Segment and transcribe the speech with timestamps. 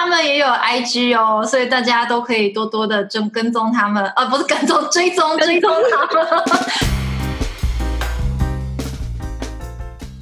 [0.00, 6.24] 他们也有 IG 哦，所以大家都可以多多的跟跟踪他们，呃，不是跟踪，追踪追踪他们。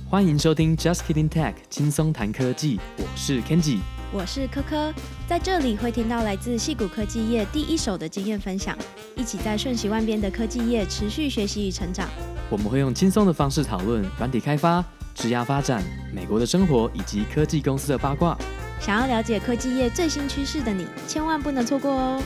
[0.09, 3.81] 欢迎收听 Just Kidding Tech，轻松谈科技，我是 Kenji，
[4.15, 4.95] 我是科科，
[5.29, 8.75] 在这里会听到来自戏谷科技业第一手的经验分享，
[9.15, 12.09] 一起在瞬息万变的科技业持续学习与成长。
[12.49, 14.83] 我们会用轻松的方式讨论软体开发、
[15.15, 15.83] 职涯发展、
[16.15, 18.35] 美国的生活以及科技公司的八卦。
[18.79, 22.23] 想要了解科技业最新趋势的你，千万不能错过哦！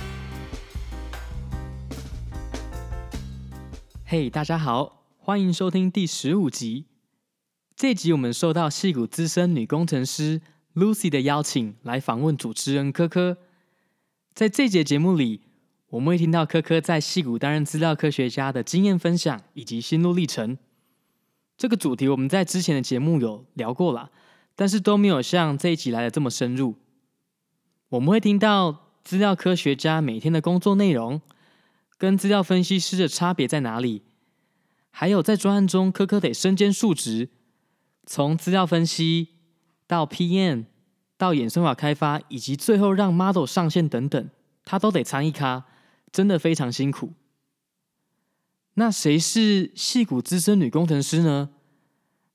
[4.05, 6.87] 嘿大家好，欢迎收听第十五集。
[7.75, 10.43] 这集我们受到矽谷资深女工程师
[10.75, 13.39] Lucy 的邀请，来访问主持人科科。
[14.35, 15.41] 在这节节目里，
[15.91, 20.59] 我们会听到科科在矽谷担任资料科学家的经验分享以及心路历程。
[21.57, 24.11] 这个主题我们在之前的节目有聊过了，
[24.61, 26.75] 但是都没有像这一集来的这么深入。
[27.89, 31.23] 我们会听到资料科学家每天的工作内容，
[31.97, 34.03] 跟资料分析师的差别在哪里，
[34.91, 37.31] 还有在专案中科科得身兼数职。
[38.05, 39.29] 从资料分析
[39.87, 40.67] 到 PM，
[41.17, 44.29] 到演算法开发，以及最后让 model 上线等等，
[44.67, 45.65] 他都得参一咖，
[46.13, 47.15] 真的非常辛苦。
[48.75, 51.49] 那谁是戏骨资深女工程师呢？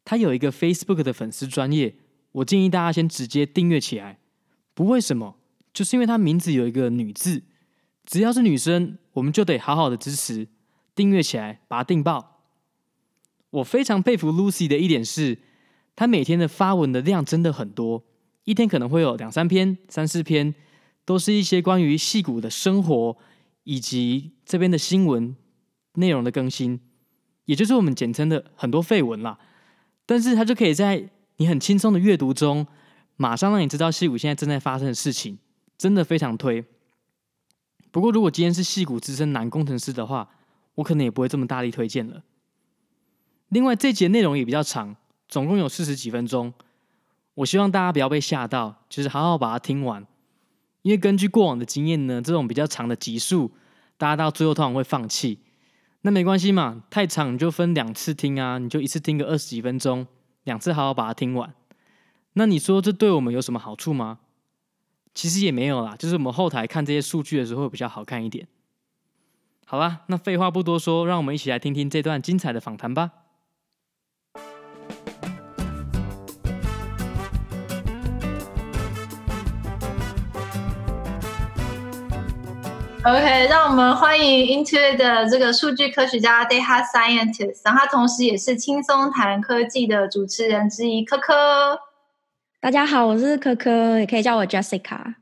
[0.03, 1.95] 她有一个 Facebook 的粉丝专业，
[2.35, 4.19] 我建议大家先直接订阅起来。
[4.73, 5.37] 不为什么，
[5.73, 7.43] 就是因为她名字有一个女字，
[8.05, 10.47] 只要是女生，我们就得好好的支持，
[10.93, 12.41] 订阅起来，把它订爆。
[13.49, 15.39] 我非常佩服 Lucy 的一点是。
[15.97, 18.03] 她每天的发文的量真的很多，
[18.43, 20.53] 一天可能会有两三篇、三四篇，
[21.05, 23.17] 都是一些关于戏骨的生活
[23.63, 25.33] 以及这边的新闻
[25.93, 26.81] 内容的更新，
[27.45, 29.39] 也就是我们简称的很多废文啦。
[30.05, 32.65] 但是她就可以在你很轻松的阅读中，
[33.17, 35.37] 马上让你知道戏骨现在正在发生的事情，
[35.77, 36.63] 真的非常推。
[37.91, 40.29] 不过如果今天是戏骨资深男工程师的话，
[40.75, 42.23] 我可能也不会这么大力推荐了。
[43.49, 44.95] 另外这节内容也比较长。
[45.27, 46.53] 总共有四十几分钟，
[47.33, 50.05] 我希望大家不要被吓到，就是好好把它听完。
[50.83, 53.51] 因为根据过往的经验呢，这种比较长的集数，
[53.97, 55.39] 大家到最后通常会放弃。
[56.01, 60.05] 那没关系嘛，太长你就分两次听啊，你就一次听个二十几分钟，
[60.45, 61.53] 两次好好把它听完。
[62.33, 64.19] 那你说这对我们有什么好处吗？
[65.13, 68.47] 其实也没有啦，就是我们后台看这些数据的时候会比较好看一点。
[69.65, 73.11] 好啦，那废话不多说，让我们一起来听听这段精彩的访谈吧。
[83.05, 91.79] OK，让我们欢迎 Intuit 的这个数据科学家 Data Scientist，然后他同时也是轻松谈科技的主持人之一，科科。
[92.59, 95.13] 大家好，我是科科，也可以叫我 Jessica。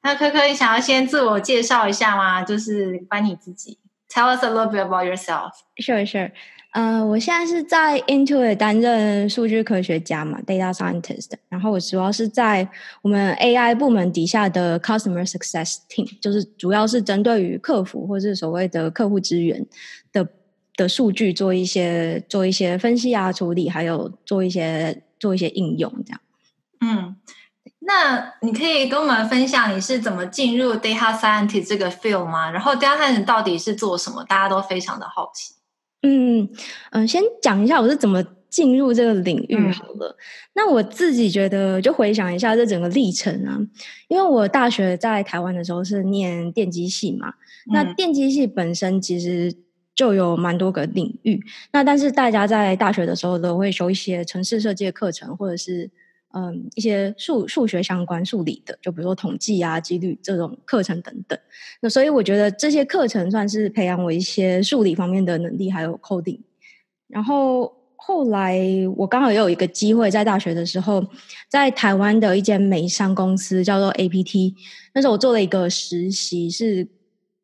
[0.00, 2.42] 那科科，你想要先自我介绍一下吗？
[2.42, 3.78] 就是关你自己
[4.08, 5.52] ，Tell us a little bit about yourself.
[5.76, 6.30] Sure, sure.
[6.72, 11.30] 呃，我现在是在 Intuit 担任数据科学家嘛，Data Scientist。
[11.50, 12.66] 然后我主要是在
[13.02, 19.66] 我们 AI 部门底下的 Customer Success Team，就是主要是针对于客服或是所谓的客户资源
[20.12, 20.26] 的
[20.74, 26.20] 的数据做一些做一些分析啊、处理，还有做一些做一些应用这样。
[26.80, 27.16] 嗯，
[27.80, 32.50] 那你可以跟我们分享你是怎么进入 Data Scientist 这个 field 吗？
[32.50, 34.24] 然后 Data Scientist 到底是做什么？
[34.24, 35.52] 大家都非常的好奇。
[36.02, 36.48] 嗯嗯、
[36.90, 40.08] 呃，先讲一下我是怎么进入这个领域好了。
[40.08, 40.16] 嗯、
[40.54, 43.58] 那我自己觉得，就回想一下这整个历程啊，
[44.08, 49.54] 因为我大学在台湾的时候是念电机系嘛，嗯、那电机系本身其实
[49.94, 51.42] 就有蛮多个领域。
[51.72, 55.90] 那但是大家在大学的时候都会修一些城市设计的课程，或者是。
[56.34, 61.38] 嗯，一些数数学相关、数理的，就比如说统计啊、几率这种课程等等。
[61.80, 66.40] 那所以我觉得这些课程算是培养我一些数理方面的能力，还有 coding。
[67.06, 68.58] 然后后来
[68.96, 71.06] 我刚好也有一个机会，在大学的时候，
[71.50, 74.54] 在台湾的一间美商公司叫做 APT，
[74.94, 76.88] 那时候我做了一个实习，是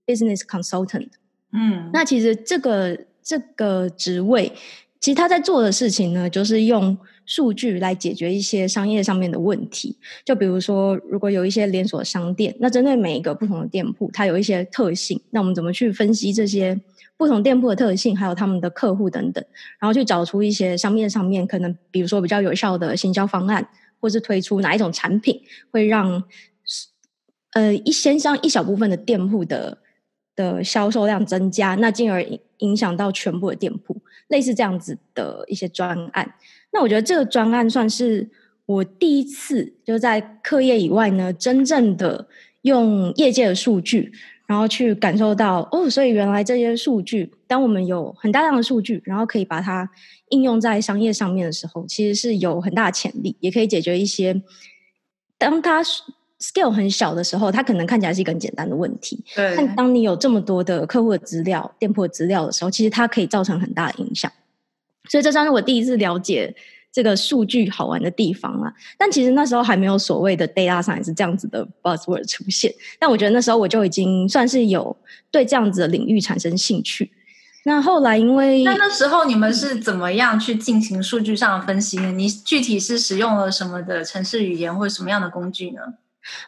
[0.06, 1.10] business consultant。
[1.52, 4.50] 嗯，那其实这个这个职位，
[4.98, 6.96] 其实他在做的事情呢，就是用。
[7.28, 9.94] 数据来解决一些商业上面的问题，
[10.24, 16.80] 就比如说，如果有一些连锁商店，那针对每一个不同的店铺，它有一些特性，那我们怎么去分析这些
[17.18, 19.44] 不同店铺的特性，还有他们的客户等等，
[19.78, 23.68] 然后去找出一些商业上面可能，比如说比较有效的行销方案，
[24.00, 25.38] 或是推出哪一种产品，
[25.70, 26.24] 会让
[27.52, 29.76] 呃一先让一小部分的店铺的
[30.38, 36.34] 的销售量增加，那进而影影响到全部的店铺，类似这样子的一些专案。
[36.72, 38.30] 那我觉得这个专案算是
[38.66, 42.28] 我第一次就在课业以外呢，真正的
[42.62, 44.12] 用业界的数据，
[44.46, 49.90] 然后去感受到哦，所以原来这些数据，当我们有很大量的数据，然后可以把它
[50.28, 54.40] 应用在商业上面的时候，其实是有很大的潜力，也可以解决一些
[55.36, 55.82] 当它
[56.40, 59.24] scale 很小的时候，它可能看起来是一个很简单的问题。
[59.34, 59.54] 对。
[59.56, 64.30] 但当你有这么多的客户的资料、店铺的资料的时候，其实它可以造成很大的影响。
[65.08, 66.54] 所以这算是我第一次了解。
[66.90, 72.72] 这个数据好玩的地方啊，但其实那时候还没有所谓的 data science 这样子的 buzzword 出现。
[72.98, 74.96] 但我觉得那时候我就已经算是有
[75.30, 77.12] 对这样子的领域产生兴趣。
[77.64, 82.10] 那后来因为那那时候你们是怎么样去进行数据上的分析呢？
[82.10, 85.80] 你具体是使用了什么的城市语言或者什么样的工具呢？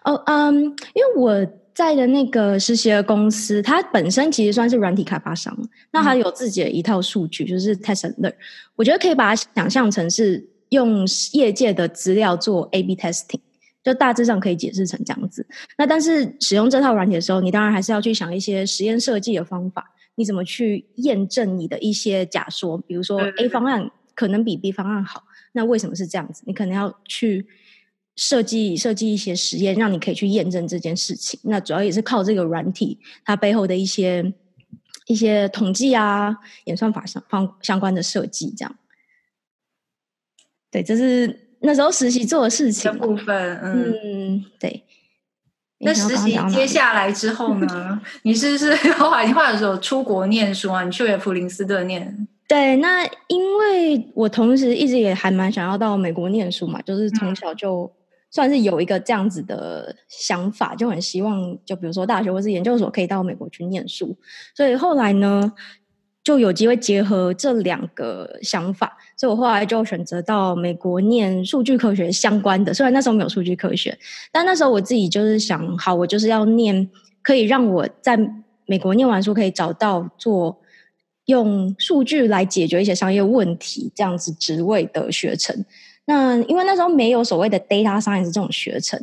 [0.05, 0.55] 哦，嗯，
[0.95, 1.47] 因为我。
[1.73, 5.57] 在的那个实习的公司，它本身其实算是软体开发商，
[5.93, 8.35] 那它有自己的一套数据，就是 test and learn。
[8.77, 13.41] 我觉得可以把它想象成是用业界的资料做 A/B testing，
[13.83, 15.47] 就大致上可以解释成这样子。
[15.79, 25.23] 那但是使用这套软体的时候，你当然还是要去想一些实验设计的方法，你怎么去验证你的一些假说，比如说 A 方案可能比 B 方案好，
[25.53, 26.43] 那为什么是这样子？
[26.45, 27.47] 你可能要去。
[28.17, 31.41] 设计设计一些实验，让你可以去验证这件事情。
[31.45, 34.33] 那主要也是靠这个软体，它背后的一些
[35.07, 38.77] 一些统计啊、演算法上方相关的设计，这样。
[40.71, 43.57] 对，这是那时候实习做的事情的部分。
[43.63, 44.85] 嗯，嗯对。
[45.79, 48.01] 那实习接下来之后呢？
[48.23, 50.85] 你是不是 后来你后来有时候出国念书啊？
[50.85, 52.29] 你去了普林斯顿念？
[52.47, 57.91] 对，那因为我同时一直也还蛮想要到美国念书嘛，就是从小就。
[58.31, 64.17] 算是有一个这样子的想法，就很希望，就比如说大学或是研究所可以到美国去念书。
[64.55, 65.53] 所以后来呢，
[66.23, 72.73] 就有机会结合这两个想法，所以我后来就选择到美国念数据科学相关的。
[72.73, 73.99] 虽然那时候没有数据科学，
[74.31, 76.89] 但那时候我自己就是想，好，我就是要念
[77.23, 78.17] 可以让我在
[78.67, 80.57] 美国念完书可以找到做
[81.25, 85.65] 用数据来解决一些商业问题这样子职位的学程。
[86.11, 89.01] 那因为那时候没有所谓的 data science 这种学程，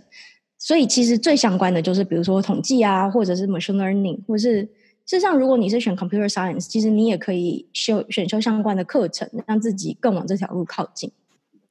[0.59, 4.62] 所以其实最相关的就是比如说统计啊，或者是 machine learning，或者是
[5.06, 11.09] 事实上，如果你是选 computer science，其实你也可以修选修相关的课程，让自己更往这条路靠近。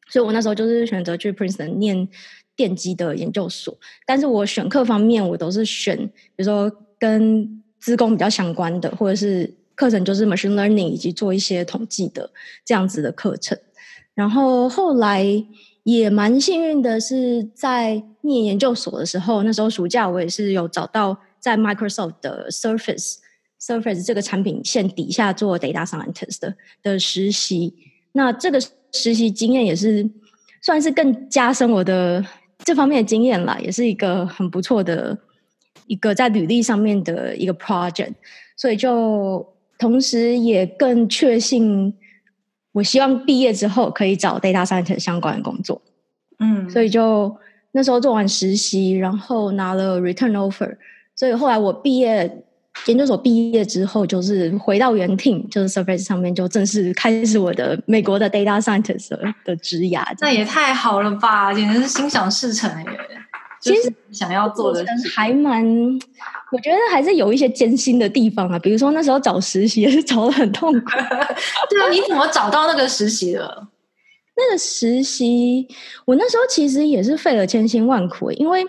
[0.08, 2.08] 所以我那时候就是选择去 Princeton 念
[2.56, 5.98] 电机的研究所，但是我选课方面我都是选，
[6.34, 12.30] 比如说跟资工比较相关的，或者是课程就是 machine learning 以及做一些统计的
[12.64, 13.58] 这样子的课程。
[14.16, 15.22] 然后后来
[15.82, 23.16] 也蛮幸运的是，在念研究所的时候，那时候暑假我也是有找到在 Microsoft 的 Surface
[23.60, 27.74] Surface 这个产品线底下做 Data Scientist 的的实习。
[28.12, 28.58] 那这个
[28.92, 30.08] 实习经验也是
[30.62, 32.24] 算是更加深我的
[32.64, 35.16] 这方面的经验啦，也是一个很不错的
[35.86, 38.14] 一个在履历上面的一个 project。
[38.56, 39.46] 所以就
[39.78, 41.92] 同时也更确信。
[42.76, 45.80] 我希望毕业之后可以找 data science 相关的工作，
[46.40, 47.34] 嗯，所以就
[47.72, 50.76] 那时候做完实习，然后拿了 return offer，
[51.14, 52.30] 所以后来我毕业
[52.84, 59.08] 研究所毕业之后，就是回到原 team，就是 Surface 上面就正式开始我的美国的 data scientist
[59.46, 60.04] 的职涯。
[60.20, 62.90] 那也太好了吧，简直是心想事成耶！
[63.60, 65.64] 其实想要做的还蛮，
[66.52, 68.58] 我觉得还是有一些艰辛的地方啊。
[68.58, 70.90] 比如说那时候找实习也是找的很痛苦。
[71.70, 73.68] 对啊，你怎么找到那个实习的？
[74.36, 75.66] 那个实习，
[76.04, 78.62] 我那时候其实也是费了千辛万苦，因为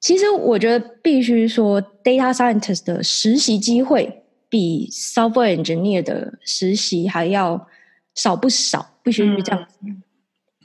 [0.00, 7.66] 其实我觉得必须说，data scientist 的实习机会比 software engineer 的实习还要
[8.14, 9.76] 少不少，必须是这样子。
[9.84, 10.02] 嗯、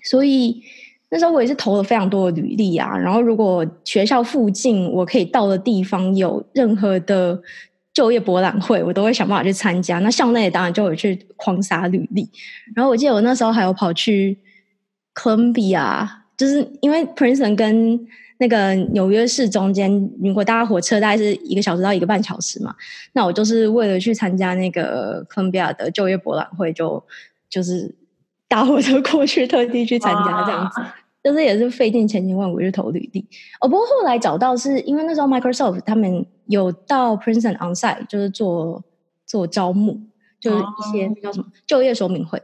[0.04, 0.62] 所以。
[1.12, 7.42] 那时候我也是投了非常多的履历啊，然后如果学校附近我可以到的地方有任何的
[7.92, 9.98] 就业博览会，我都会想办法去参加。
[10.00, 12.30] 那校内当然就有去狂撒履历。
[12.76, 14.38] 然后我记得我那时候还有跑去
[15.16, 18.00] Columbia，就是因为 Princeton 跟
[18.38, 22.76] 那个纽约市中间，如果搭火车大概是一个小时到一个半小时嘛，
[23.14, 27.04] 那我就是为了去参加那个 Columbia 的就业博览会，就
[27.50, 27.96] 就是。
[28.52, 30.82] 搭火车过去，特地去参加这样子，
[31.24, 33.26] 就是也是费尽千辛万苦去投履历。
[33.62, 38.84] 哦，不过后来找到是因为那时候 Microsoft 他们有到 Princeton onsite，就是做
[39.26, 40.00] 做招募，
[40.40, 42.42] 就是一些叫什么就业说明会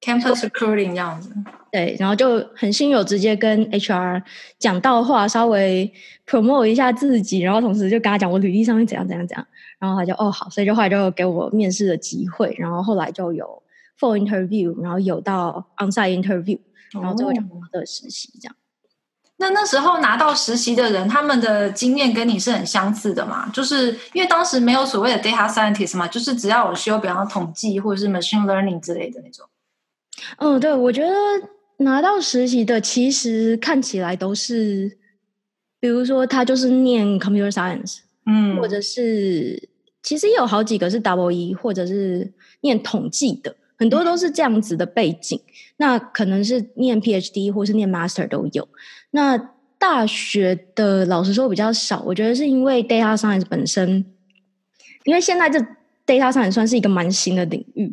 [0.00, 1.32] ，campus recruiting 这样子。
[1.70, 4.22] 对，然后就很幸有直接跟 HR
[4.58, 5.90] 讲到话，稍微
[6.26, 9.46] promote 一下自己，然后同时就跟他讲我履历上面怎样怎样怎样，
[9.78, 13.62] 然后他就哦好，所以就后来就给我面试的机会，然后后来就有。
[14.00, 16.58] full interview，然后有到 onsite interview，
[16.92, 18.56] 然后最后就拿到实习这样。
[19.38, 23.48] 那那时候拿到实习的人，他们的经验跟你是很相似的嘛？
[23.48, 29.44] 就是因为当时没有所谓的 data scientist 嘛，就是只要我修，比方统计或者是 machine learning 之类的那种。
[30.36, 31.12] 嗯，对，我觉得
[31.78, 34.96] 拿到实习的其实看起来都是，
[35.80, 39.68] 比如说他就是念 computer science，嗯，或者是
[40.04, 45.40] 其实也有好几个是 double E，或者是念统计的，很多都是这样子的背景。
[45.71, 48.68] 嗯、那可能是念 PhD 或是念 master 都有。
[49.10, 49.36] 那
[49.80, 54.04] 大学的老实说比较少，我觉得是因为 data science 本身，
[55.02, 55.58] 因为现在这
[56.06, 57.92] data science 算是一个蛮新的领域，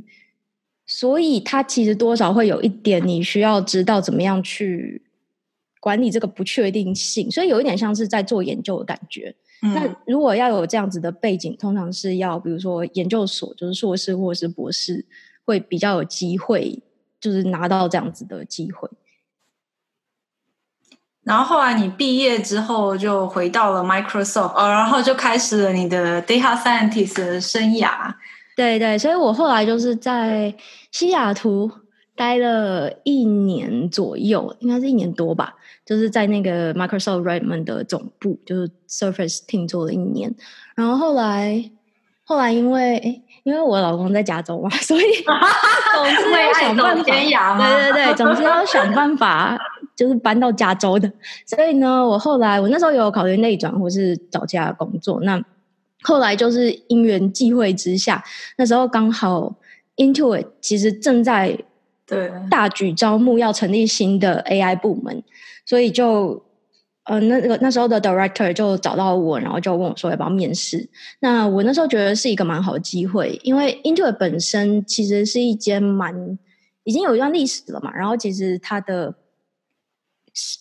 [0.86, 5.02] 所以它其实多少会有一点你需要知道怎么样去
[5.80, 9.36] 管理这个不确定性，所以有一点像是在做研究的感觉。
[9.64, 15.04] 嗯、那如果要有这样子的背景，通常是要比如说研究所，就是硕士或者是博士，
[15.44, 16.80] 会比较有机会，
[17.20, 18.90] 就是拿到这样子的机会。
[21.24, 28.14] 然后后来你毕业之后就回到了 Microsoft，哦，然后就开始了你的 Data Scientist 的生涯。
[28.56, 30.54] 对对，所以我后来就是在
[30.92, 31.70] 西雅图
[32.16, 40.34] 待了一年左右，应该是一年多吧，就是在那个 Microsoft Redmond 的总部，就是 Surface Team 做了一年。
[40.76, 41.72] 然后后来
[42.24, 45.04] 后来因为因为我老公在加州嘛， 所以
[45.96, 47.04] 总是要想办法。
[47.04, 49.58] 对对对，总是要想办法。
[49.96, 51.12] 就是搬到加州的，
[51.46, 55.20] 所以呢，我后来我那时候有考虑内转或是找其他工作。
[55.24, 55.38] 那
[56.04, 58.24] 后来就是因缘际会之下，
[58.58, 59.54] 那时候刚好
[59.98, 61.60] Intuit 其实正在
[62.08, 65.22] 对大举招募，要成立新的 AI 部门，
[65.66, 66.42] 所以就
[67.10, 70.88] 呃那个那时候的 Director 就找到我，然后就问我说要不要面试。
[71.20, 76.38] 那我那时候觉得是一个蛮好的机会，因为 Intuit 本身其实是一间蛮
[76.84, 79.16] 已经有一段历史了嘛，然后其实它的。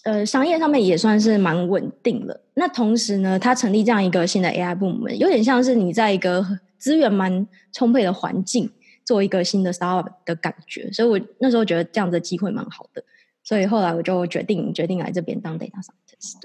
[0.04, 2.40] 呃，商业上面也算是蛮稳定了。
[2.54, 6.44] 那同时呢，它成立这样一个新的 AI 部门，有点像是你在一个
[6.78, 8.68] 资源蛮充沛的环境
[9.04, 10.90] 做一个新的 startup 的感觉。
[10.90, 13.04] 所以我那时候觉得这样的机会蛮好的，
[13.44, 15.80] 所以后来我就决定决定来这边当 data
[16.20, 16.42] scientist。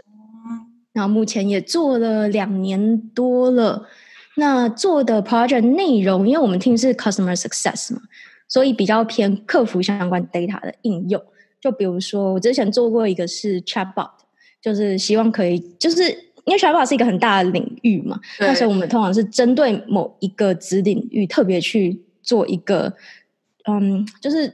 [0.93, 3.87] 然后目前也做了两年多了。
[4.35, 8.01] 那做的 project 内容，因为我们 team 是 customer success 嘛，
[8.47, 11.21] 所以比较偏客服相关 data 的应用。
[11.61, 14.09] 就比如说，我之前做过一个是 chatbot，
[14.59, 16.09] 就是希望可以，就是
[16.45, 22.91] 因为 chatbot 是一个很大的领域嘛，那所以我们通常是针对某一个子领域特别去做一个，
[23.69, 24.51] 嗯，就是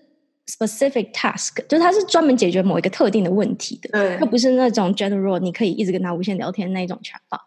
[0.49, 7.39] specific task，就是它是专门解决某一个特定的问题的，对，它不是那种 general，你可以一直跟他无限聊天那一种 chatbot。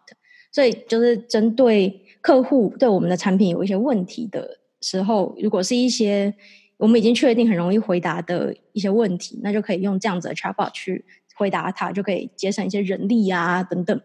[0.51, 6.33] 所以就是针对客户对我们的产品有一些问题的时候，如果是一些。
[6.77, 11.05] 我们已经确定很容易回答的一些问题，那就可以用这样子的 chatbot 去
[11.35, 14.01] 回答它，就可以节省一些人力啊等等。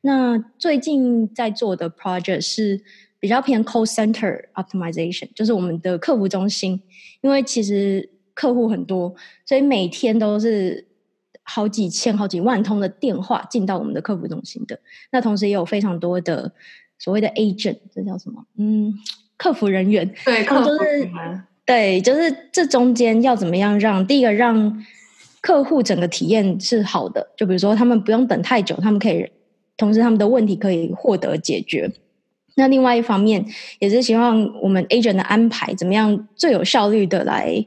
[0.00, 2.82] 那最近在做的 project 是
[3.20, 6.80] 比较偏 call center optimization，就是我们的客服中心，
[7.20, 9.12] 因为其实客户很多，
[9.44, 10.86] 所以每天都是
[11.42, 14.78] 好几千、好几万通的电话进到我们的客服中心的。
[15.10, 16.52] 那同时也有非常多的
[16.98, 18.44] 所谓的 agent，这叫什么？
[18.58, 18.92] 嗯，
[19.38, 20.14] 客服人员。
[20.24, 21.42] 对，客服人员。
[21.64, 24.84] 对，就是这中间要怎么样让第一个让
[25.40, 29.28] 客户整个体验是好的，就比如说他们不用等太久，他们可以
[29.76, 31.90] 同时他们的问题可以获得解决。
[32.54, 33.44] 那另外一方面
[33.78, 37.64] 也是希望我们 agent 的安排怎么样最有效率的来，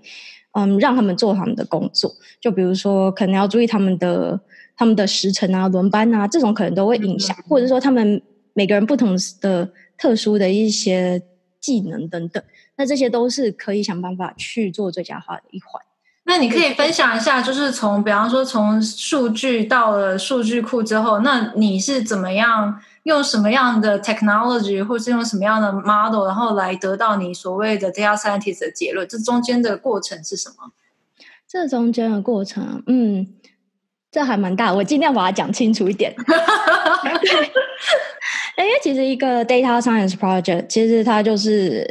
[0.65, 2.11] 嗯，让他们做他们的工作。
[2.41, 4.39] 就比如说可能要注意他们的
[4.75, 8.21] 他们的时辰啊、轮班啊，这种可能都会影响，嗯、或者说他们
[8.53, 11.21] 每个人不同的特殊的一些
[11.59, 12.41] 技能等等。
[12.77, 15.81] 那这些都是可以想办法去做最佳化的一环。
[16.23, 29.07] 那你可以分享一下，就是从比方说从数据到了数据库之后，那你是怎么样用什么样的 technology，或是用什么样的 model，然后来得到你所谓的 data scientist 的结论？
[29.07, 30.71] 这中间的过程是什么？
[31.47, 33.27] 这中间的过程，嗯，
[34.11, 36.13] 这还蛮大，我尽量把它讲清楚一点。
[38.57, 41.85] 因为其实一个 data science project，其实它就是。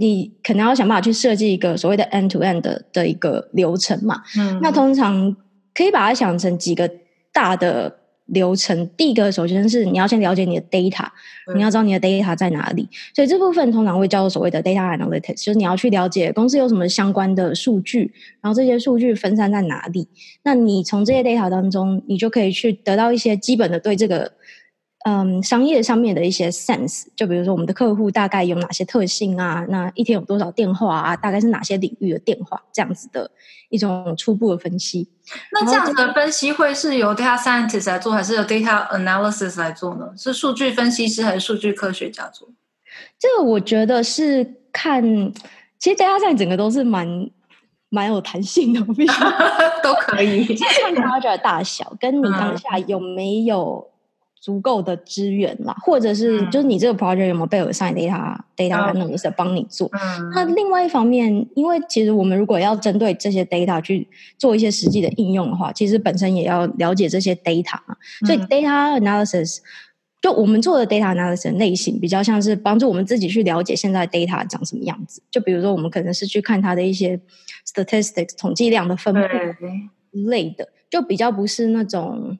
[0.00, 4.22] 你可能要想办法去设计一个所谓的 end to end 的的一个流程嘛？
[4.38, 5.36] 嗯，那通常
[5.74, 6.88] 可以把它想成几个
[7.32, 7.92] 大的
[8.28, 8.88] 流程。
[8.96, 11.06] 第一个，首先是你要先了解你的 data，
[11.54, 12.88] 你要知道你的 data 在哪里。
[13.14, 20.08] 所以这部分通常会叫做所谓的 data analytics，就是你要去了解公司有什么相关的数据，然后这些数据分散在哪里。
[20.42, 24.32] 那你从这些 data 当中，你就可以去得到一些基本的对这个
[25.04, 33.30] 嗯，商业上面的一些 sense，就比如说我们的客户大概有哪些特性啊，那一天有多少电话啊，大概是哪些领域的电话，这样子的
[33.70, 35.08] 一种初步的分析。
[35.52, 40.10] 那这样子的分析会是由 data scientist 来做，还是由 data analysis 来做呢？
[40.16, 42.48] 是数据分析师还是数据科学家做？
[43.18, 45.00] 这个我觉得是看，
[45.78, 47.30] 其实 data science 整个都是蛮
[47.88, 48.80] 蛮有弹性的，
[49.80, 53.88] 都可以看 project 的大小，跟你当下有没有。
[54.40, 59.90] 足够的资源啦，或者是就是你这个 project 有没有被 assign data、嗯、data analyst 帮你做？
[59.92, 67.96] 嗯、那另外一方面，因为其实我们如果要针对这些 data 去做一些实际的应用的话，其实本身也要了解这些 data 嘛。
[68.24, 69.62] 所以 data analysis、嗯、
[70.22, 75.20] 就我们做的 data analysis 类型比较像是帮助我们自己去了解现在 data 长什么样子。
[75.30, 77.20] 就比如说，我们可能是去看它的一些
[77.66, 79.20] statistics 统计量的分布
[80.28, 82.38] 类的，就比较不是那种。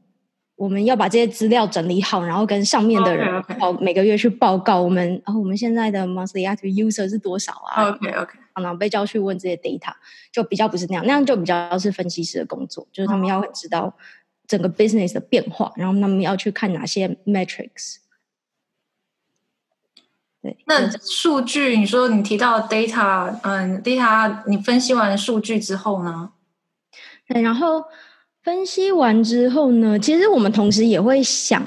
[0.58, 9.92] 我们要把这些资料整理好，然后跟上面的人报每个月去报告我们，然后、我们现在的 monthly active user 是多少啊？OK OK，然后被叫去问这些 data，
[10.32, 13.96] 就比较不是那样，那样就比较是分析师的工作，就是他们要知道
[14.48, 17.98] 整个 business 的变化，然后他们要去看哪些 metrics。
[20.42, 26.32] 对，那数据，你说你提到 data，嗯，data，你分析完数据之后呢？
[27.28, 27.84] 对，然后。
[28.48, 31.62] 分析完之后呢，其实我们同时也会想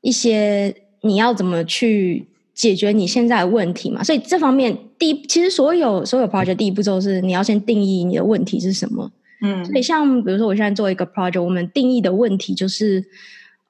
[0.00, 4.02] 一些你要怎么去解决你现在的问题嘛。
[4.02, 9.12] 所以这方面，第一，其实所有所有 project 第一步骤是你要先定义你的问题是什么。
[9.42, 13.04] 嗯，所以像比如说我现在做一个 project，我们定义的问题就是，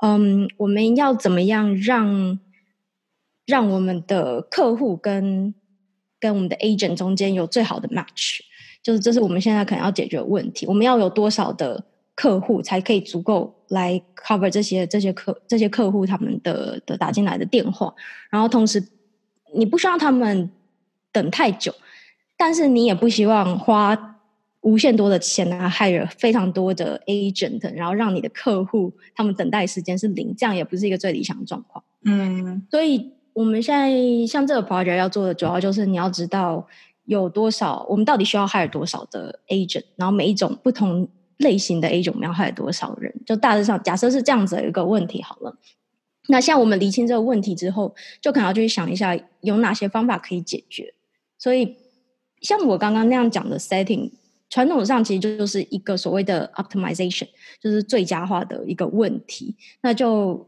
[0.04, 2.38] 嗯，我们要怎么样让
[3.46, 5.52] 让我们的客户跟
[6.20, 8.38] 跟我们的 agent 中间有最好的 match，
[8.80, 10.64] 就是这是我们现在可能要解决的问题。
[10.68, 11.82] 我们要有多少的
[12.14, 17.92] 客户才可以足够来 cover 这些这些客这些客户他们的的打进来的电话，
[18.30, 18.80] 然后同时
[19.52, 20.48] 你不需要他们
[21.10, 21.74] 等太久，
[22.36, 24.20] 但是你也不希望花
[24.60, 31.84] 无限多的钱啊，hire 非常多的 agent，然后让你的客户他们等待时间是零，这样也不是一个最理想的状况。
[32.04, 33.90] 嗯，所以我们现在
[34.24, 36.64] 像这个 project 要做的主要就是你要知道
[37.06, 41.08] 有多少，我们到底需要 hire 多少的 agent，然后每一种不同。
[41.38, 43.14] 类型的 A 种苗害多少人？
[43.26, 45.56] 就大致上假设是这样子的一个问题好了。
[46.28, 50.94] 那像我们厘清这个问题之后，就可能要去想一下有哪些方法可以解决。
[51.38, 51.76] 所以
[52.40, 54.10] 像我刚刚那样讲的 setting，
[54.48, 57.28] 传统上其实就是一个所谓的 optimization，
[57.60, 59.56] 就是最佳化的一个问题。
[59.82, 60.46] 那就。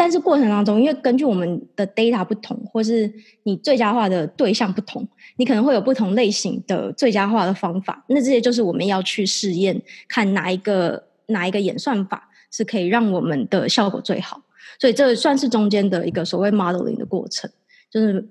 [0.00, 8.02] 但是过程当中，因为根据我们的 data 不同，或是你最佳化的对象不同，你可能会有不同类型的最佳化的方法。
[8.08, 14.42] 那这些就是我们要去试验，看哪一个哪一个演算法是可以让我们的效果最好。
[14.80, 17.50] 所以这算是中间的一个所谓 modeling 的过程，
[17.90, 18.26] 就是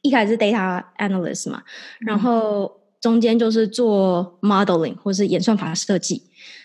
[0.00, 1.62] 一开始是 data analyst 嘛，
[1.98, 6.22] 然后中间就是做 modeling 或是演算法设计。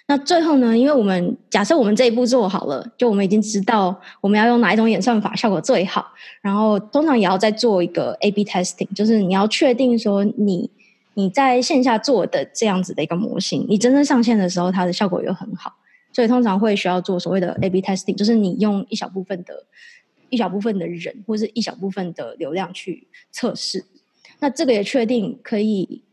[0.07, 0.77] 那最后呢？
[0.77, 6.05] 因为我们假设我们这一步做好了，就我们已经知道我们要用哪一种演算法效果最好，
[6.41, 10.69] 然后通常也要再做一个 A/B testing，就是你要确定说你
[11.15, 15.73] 你在线下做的这样子的一个模型，你真正上线的时候它的效果又很好，
[16.13, 19.65] 所以通常会需要做所谓的 A/B testing，就是你用一小部分的
[20.29, 23.83] 一小部分的人或是一小部分的流量去测试，
[24.39, 26.03] 那这个也确定可以。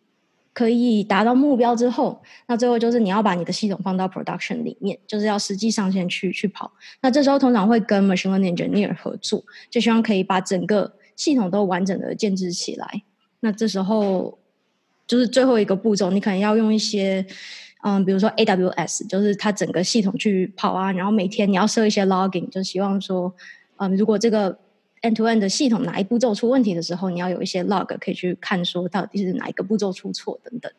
[0.54, 6.70] 可以达到目标之后，那最后就是你要把你的系统放到 production 里面，就是要实际上线去去跑。
[7.00, 13.02] 那这时候通常会跟 machine learning engineer 合作，就希望可以把整个系统都完整的建置起来。
[13.40, 14.38] 那这时候
[15.06, 17.24] 就是最后一个步骤，你可能要用一些
[17.82, 23.34] 嗯，比如说 AWS，就是它整个系统去跑啊，然后每天你要设一些 logging，就希望说
[23.78, 24.56] 嗯，如果这个
[25.02, 30.72] end-to-end 的系统哪一步骤出问题的时候，你要有一些 log 可以去看，说到底是哪一个步骤出错等等。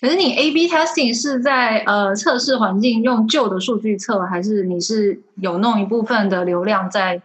[0.00, 7.20] 可是你 A/B testing 是在呃测试环境用旧的数据测，还是你是有弄一部分的流量在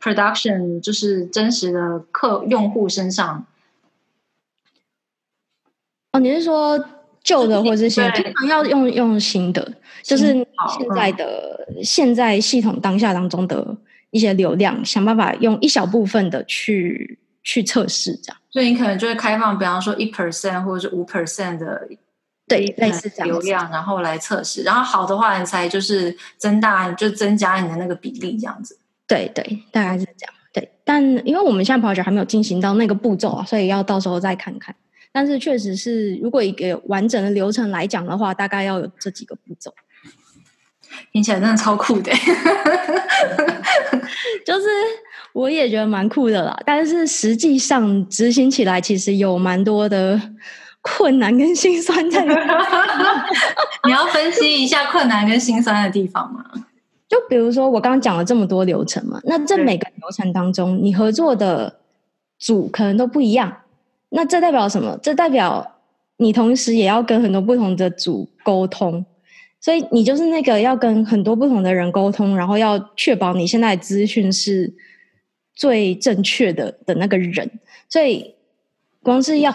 [0.00, 3.46] production，就是真实的客用户身上？
[6.12, 6.84] 哦，你是说
[7.22, 8.10] 旧的或者是新的？
[8.10, 10.34] 通常要用用新的，就是
[10.68, 13.76] 现在的、嗯、现在系统当下当中的。
[14.16, 18.36] 一些流量，想办法用一小部分的去去测试，这样。
[18.50, 21.86] 所以你可能就会开放，比方说一 percent 或者是五 percent 的，
[22.48, 24.62] 对，类似这样流量，然后来测试。
[24.62, 28.78] 然后好的话，你才就是增大，就增加你的那个比例，这样子。
[29.06, 30.34] 对对，大概是这样。
[30.52, 34.74] 对，但因为我们现在 project 还没有进行到那个步骤啊，所以要到时候再看看。
[35.12, 39.72] 但是确实是，如果一个完整的流程来讲的话，大概要有这几个步骤。
[41.12, 42.12] 听起来真的超酷的，
[44.44, 44.66] 就是
[45.32, 50.20] 我也觉得蛮酷的啦，但是实际上执行起来其实有蛮多的
[50.82, 52.24] 困难跟心酸在。
[53.84, 56.44] 你要分析一下困难跟心酸的地方吗？
[57.08, 61.76] 就比如说我刚刚讲了这么多流程嘛，那这每个流程当中，你合作的
[62.38, 63.58] 组可能都不一样，
[64.10, 64.98] 那这代表什么？
[65.02, 65.74] 这代表
[66.16, 69.04] 你同时也要跟很多不同的组沟通。
[69.66, 74.72] 所以你就是那个要跟很多不同的人沟通，然后要确保你现在的资讯是
[75.56, 77.50] 最正确的的那个人。
[77.88, 78.32] 所以
[79.02, 79.52] 光是要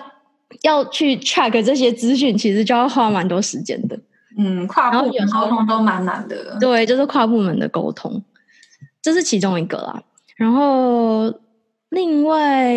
[0.63, 3.97] 要去 check 这些资讯，其实就要花蛮多时间的。
[4.37, 6.57] 嗯，跨部门沟通都蛮难的。
[6.59, 8.21] 对，就是跨部门的沟通，
[9.01, 10.03] 这是其中一个啦。
[10.35, 11.33] 然后
[11.87, 12.75] 另外，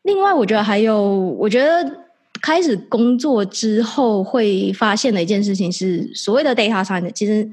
[0.00, 1.06] 另外我觉得还有，
[1.38, 2.08] 我觉得。
[2.42, 7.48] 开始工作之后，会发现的一件事情是，所谓的 data science，其实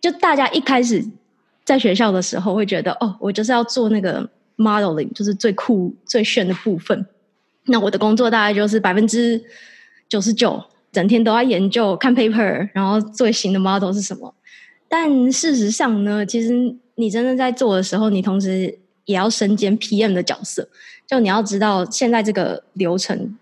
[0.00, 1.04] 就大家一开始
[1.64, 7.04] 在学校的时候会觉得，哦，我就是要做那个 modeling，就是最酷、最炫的部分。
[7.64, 9.42] 那我的工作大概就是百分之
[10.08, 14.32] 九十九，整天都在研究、看 paper，然后最新的 model 是什么。
[14.88, 16.52] 但事实上呢，其实
[16.94, 20.68] 你真正在做的时候，你同时也要身兼 PM 的角色，
[21.08, 23.36] 就你要知道现在这个流程。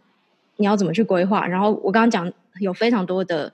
[0.57, 1.47] 你要怎么去规划？
[1.47, 3.53] 然后我刚刚讲有非常多的、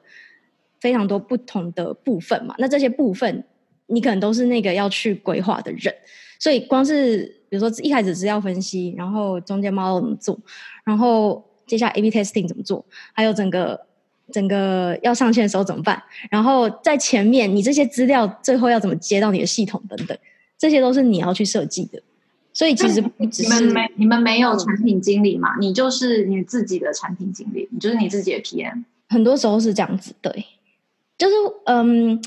[0.81, 3.45] 非常多不同的部分嘛，那这些部分
[3.87, 5.95] 你可能都是那个要去规划的人，
[6.39, 10.39] 所以光是比如说一开始资料分析，然后中间 model 怎么做，
[10.85, 13.81] 然后接下来 A/B testing 怎么做，还有整个
[14.33, 16.03] 整个要上线的时候怎么办？
[16.31, 20.17] 然后在前面你这些资料最后要怎么接到你的系统等等，
[20.59, 22.03] 这些都是你要去设计的。
[22.53, 25.57] 所以其实不只是你们没你们没有产品经理嘛？
[25.61, 28.85] 你就是你自己的产品经理，你就是你自己的 PM。
[29.09, 30.45] 很多时候是这样子，对，
[31.17, 31.35] 就是
[31.67, 32.21] 嗯，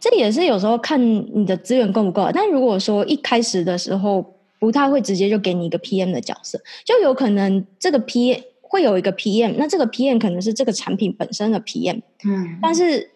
[0.00, 2.28] 这也是有时候看你的资源够不够。
[2.34, 12.00] 但如果说一开始的时候不太会直接就给你一个 PM 的角色，就有可能这个 PM 会有一个 PM，那这个 PM 可能是这个产品本身的 PM。
[12.24, 13.10] 嗯，但是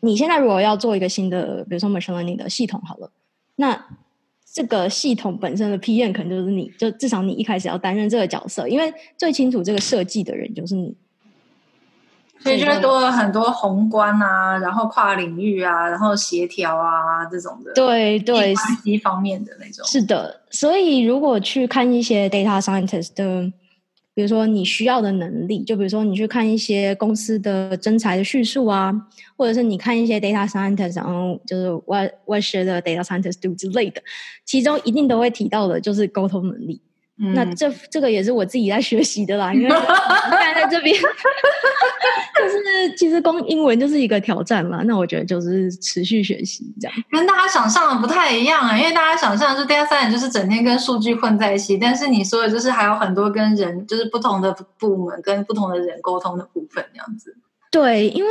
[0.00, 3.10] 你现在如果要做一个新的，比如说 machine learning 的系统，好了，
[3.56, 3.86] 那。
[4.52, 10.94] 这个系统本身的 PM 可能就是你，就至少你一开始要担任这个角色，因为最清楚这个设计的人就是你，
[12.40, 19.86] 所以就会多了很多宏观啊，然后跨领域啊，然后协调啊这种的，对对，关系方面的那种。
[19.86, 23.52] 是的，所以如果去看一些 data scientist 的。
[24.14, 28.92] 比如说你需要的能力，就比如说你去看一些公司的真材的叙述啊，
[29.36, 34.02] 或者是你看一些 data scientist，然后就是 what what should the data scientist do 之类的，
[34.44, 36.80] 其中一定都会提到的就是沟通能力。
[37.20, 44.82] 嗯、那这这个也是我自己在学习的啦，因为现在在这边， 就是其实光英文就是一个挑战嘛。
[44.84, 48.78] 那我觉得就是持续学习这样，跟大家想象的不太一样啊。
[48.78, 57.36] 因为大家想象的是 data science 就是整天跟数据混在一起，但是你说的就是还有很多跟人，就是不同的部门跟不同的人沟通的部分这样子。
[57.70, 58.30] 对，因为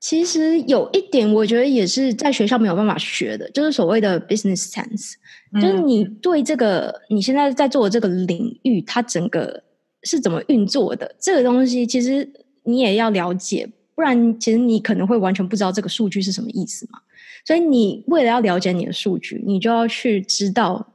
[0.00, 5.14] 其实有一点，我觉得也是在学校没有办法学的，就是所谓的 business sense。
[5.60, 9.62] 就是你对这个你现在在做的这个领域，它整个
[10.04, 11.14] 是怎么运作的？
[11.18, 12.28] 这个东西其实
[12.64, 16.98] 你也要了解，不然其实你可能会完全不知道这个数据是什么意思嘛。
[17.44, 20.92] 所以你为了要了解你的数据，你就要去知道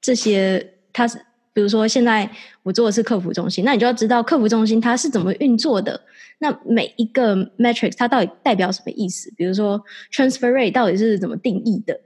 [0.00, 0.70] 这些。
[0.96, 1.18] 它是
[1.54, 2.28] 比如说现在
[2.62, 5.98] 我做的是客服中心，那你就要知道客服中心它是怎么运作的。
[6.38, 9.32] 那每一个 metric 它到底代表什么意思？
[9.36, 11.98] 比如说 transfer rate 到底是怎么定义的？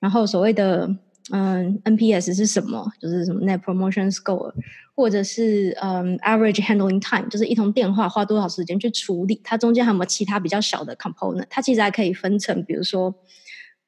[0.00, 0.88] 然后所谓的
[1.30, 2.90] 嗯，NPS 是什么？
[2.98, 4.52] 就是什么 Net Promotion Score，
[4.94, 9.40] 或者是嗯 Average Handling Time，就是一通电话花多少时间去处理？
[9.44, 11.46] 它中间还有没有其他比较小的 component？
[11.48, 13.14] 它其实还可以分成，比如说，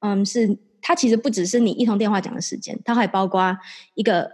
[0.00, 3.56] 嗯，是它其实不只是你一通电话讲的时间，它还包括
[3.94, 4.30] 一个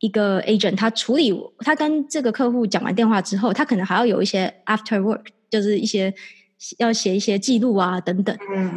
[0.00, 6.14] 一个 agent，他处理他跟这个客户讲完电话之后，他可能还要有一些 After Work，就是一些
[6.78, 8.36] 要写一些记录啊等等，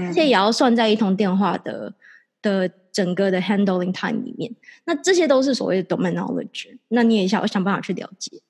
[0.09, 1.93] 这些也要算在一通电话的
[2.41, 2.69] 的。
[2.97, 4.51] 整个的 handling time 里面，
[4.85, 6.75] 那这些都是所谓的 domain knowledge。
[6.87, 8.41] 那你也想，我想办法去了解。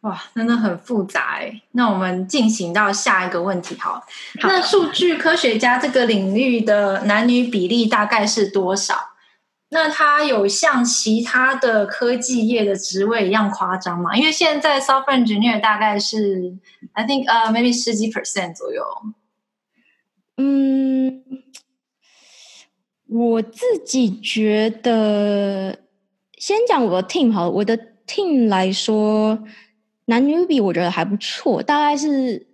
[0.00, 1.62] 哇，真的很复杂哎。
[1.72, 3.92] 那我们进行到下一个问题，好。
[4.42, 8.94] 好，那数据科学家这个领域的男女比例大概是多少？
[9.76, 14.16] 那它有像其他的科技业的职位一样夸张吗？
[14.16, 16.56] 因为现在 software engineer 大概是
[16.94, 18.82] ，I think 呃、uh, maybe 十几 percent 左右。
[20.38, 21.22] 嗯。
[23.08, 25.78] 我自己觉得，
[26.38, 29.38] 先讲我的 team 好，我的 team 来说，
[30.06, 32.46] 男女比我觉得还不错，大概是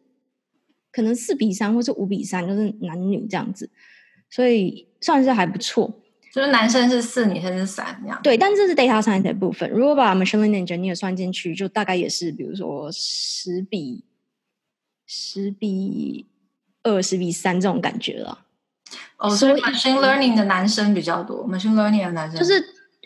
[0.91, 3.71] 可能四比三或是五比三，就是男女这样子，
[4.29, 6.02] 所以算是还不错。
[6.33, 8.19] 就是男生是四，女生是三，这样。
[8.23, 9.69] 对，但这是 data science 的部分。
[9.71, 14.03] 如果把 machine learning engineer 算进去，就大概也是，比如说十比
[15.07, 16.27] 十比
[16.83, 18.47] 二、十比三这种感觉了。
[19.19, 22.63] 哦，所以 machine learning 的男生比较多，machine learning 的男生就是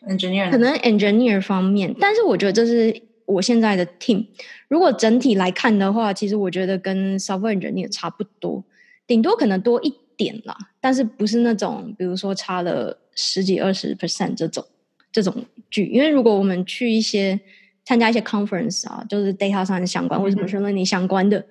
[0.08, 4.24] engineer，可能 engineer 方面，但是我觉得这是我现在的 team。
[4.68, 8.64] 如果整体来看的话，其实我觉得跟 software engineer 差不多，
[9.04, 14.64] 顶多可能多一点啦，但是不是那种比如说差了十几二十 percent 这种
[15.10, 15.86] 这种剧。
[15.86, 17.38] 因为如果我们去一些
[17.84, 21.44] 参加一些 conference 啊，就是 data 上相关或者 machine learning 相关的，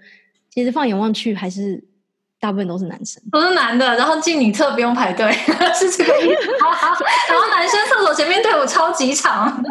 [0.49, 1.83] 其实放眼望去还是
[2.39, 5.31] 大部分都是男生，都是男的，然后进女厕不用排队，
[5.73, 6.51] 是这个意思。
[7.29, 9.63] 然后男生厕所前面队伍超级长，看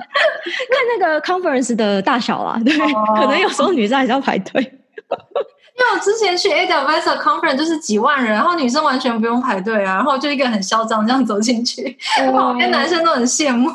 [0.98, 3.20] 那个 conference 的大小啦，对，oh.
[3.20, 4.80] 可能有时候女生还是要排队。
[5.76, 11.98] 因为我之前去 AWS conference 就是几万人，然后女生完全不用排队啊，然后就一个很嚣张这样走进去，
[12.32, 13.68] 旁边男生都很羡慕。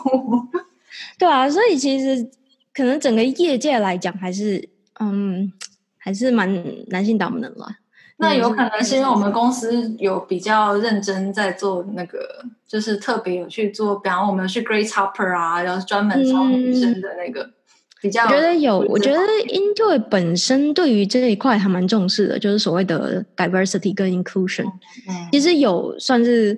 [1.17, 2.29] 对啊，所以其实
[2.73, 4.69] 可能整个业界来讲，还是
[5.01, 5.51] 嗯，
[5.97, 6.49] 还是蛮
[6.87, 7.67] 男性 dominant 了。
[8.15, 17.43] 那有可能是因为我们公司有比较认真在做那个，就是特别有去做，比方我们去 Grace Hopper 啊，然后专门招女生的那个。
[17.43, 17.53] 嗯
[18.01, 24.65] 比较，我觉得有，我觉得 Intuit 本身对于这一块还蛮重视的，就是所谓的 diversity 跟 inclusion，
[25.09, 26.57] 嗯，其实有算是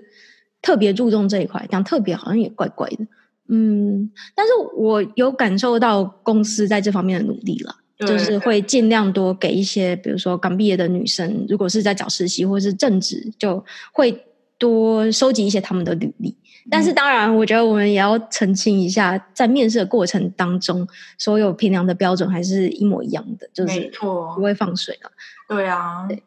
[0.62, 3.08] 特别注重这一块，讲特别好像也怪怪的，
[3.50, 7.76] 嗯，但是我有感受到公司在这方面的努力了，
[8.06, 14.16] 就是会尽量多给一些，比如说刚毕业的女生，如果是在找实习或是正职，就会
[14.60, 16.36] 多收集一些他们的履历。
[16.70, 25.12] 但是当然，我觉得我们也要澄清一下，在面试的过程当中，所有评量的标准还是一模一样的，就是不会放水了。
[25.48, 26.24] 对啊，对。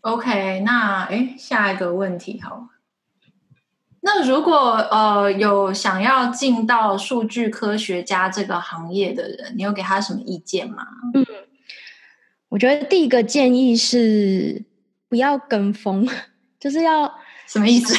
[0.00, 2.68] OK，那诶，下一个问题好。
[4.02, 10.86] 那如果呃有想要进到数据科学家这个行业的人，你有给他什么意见吗？
[11.12, 11.26] 嗯，
[12.48, 14.64] 我觉得第一个建议是
[15.08, 16.08] 不要跟风，
[16.58, 17.12] 就是要。
[17.48, 17.94] 什么意思？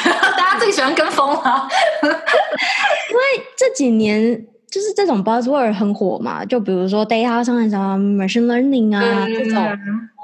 [0.60, 1.68] 最喜欢跟风啊！
[2.04, 3.22] 因为
[3.56, 9.54] 这几年就是这种 buzzword 很火嘛，就比如说 data science 啊、machine learning 啊这种，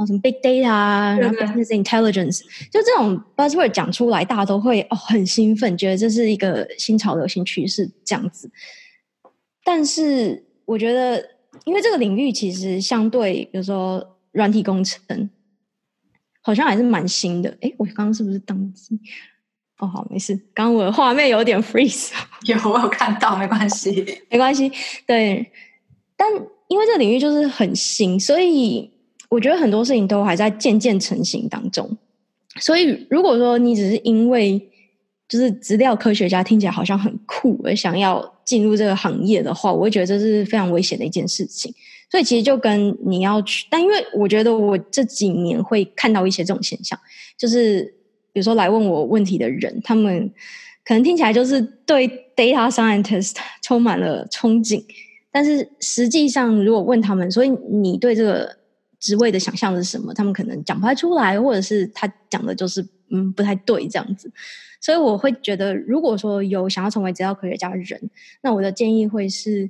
[0.05, 2.41] 什么 big data，然后 business intelligence，
[2.71, 8.51] 就这种 buzzword 讲出来，大家都会哦很兴奋，觉得这是一个新潮流、新趋势这样子。
[9.63, 11.23] 但是我觉得，
[11.65, 15.29] 因为这个领域其实相对，比如说软体工程。
[16.45, 18.99] 好像还是蛮新的，诶，我刚刚是不是当机？
[19.83, 20.33] 哦，好，没事。
[20.53, 22.11] 刚刚我的画面有点 freeze，
[22.47, 24.71] 有我有看到，没关系，没关系。
[25.05, 25.45] 对，
[26.15, 26.31] 但
[26.69, 28.89] 因为这个领域就是很新，所以
[29.27, 31.97] 我觉得很多事情都还在渐渐成型当中。
[32.61, 34.57] 所以，如果说你只是因为
[35.27, 41.73] 就是资料科学家听起来好像很酷而想要进入这个行业的话，我会觉得这是非常危险的一件事情。
[42.09, 46.97] 所以其实就跟你要去，但因为我觉得我这几年会看到一些这种现象，
[47.35, 47.91] 就是
[48.33, 50.29] 比如说来问我问题的人，他们
[50.83, 54.83] 可能听起来就是对 data scientist 充满了憧憬，
[55.31, 58.57] 但是实际上如果问他们，所以你对这个
[58.99, 60.13] 职位的想象是什么？
[60.13, 64.29] 他们可能讲不太出来，或者是他讲的就是嗯不太对这样子。
[64.81, 68.09] 所以我会觉得，如果说有想要成为资料科学家的人，
[68.41, 69.69] 那我的建议会是。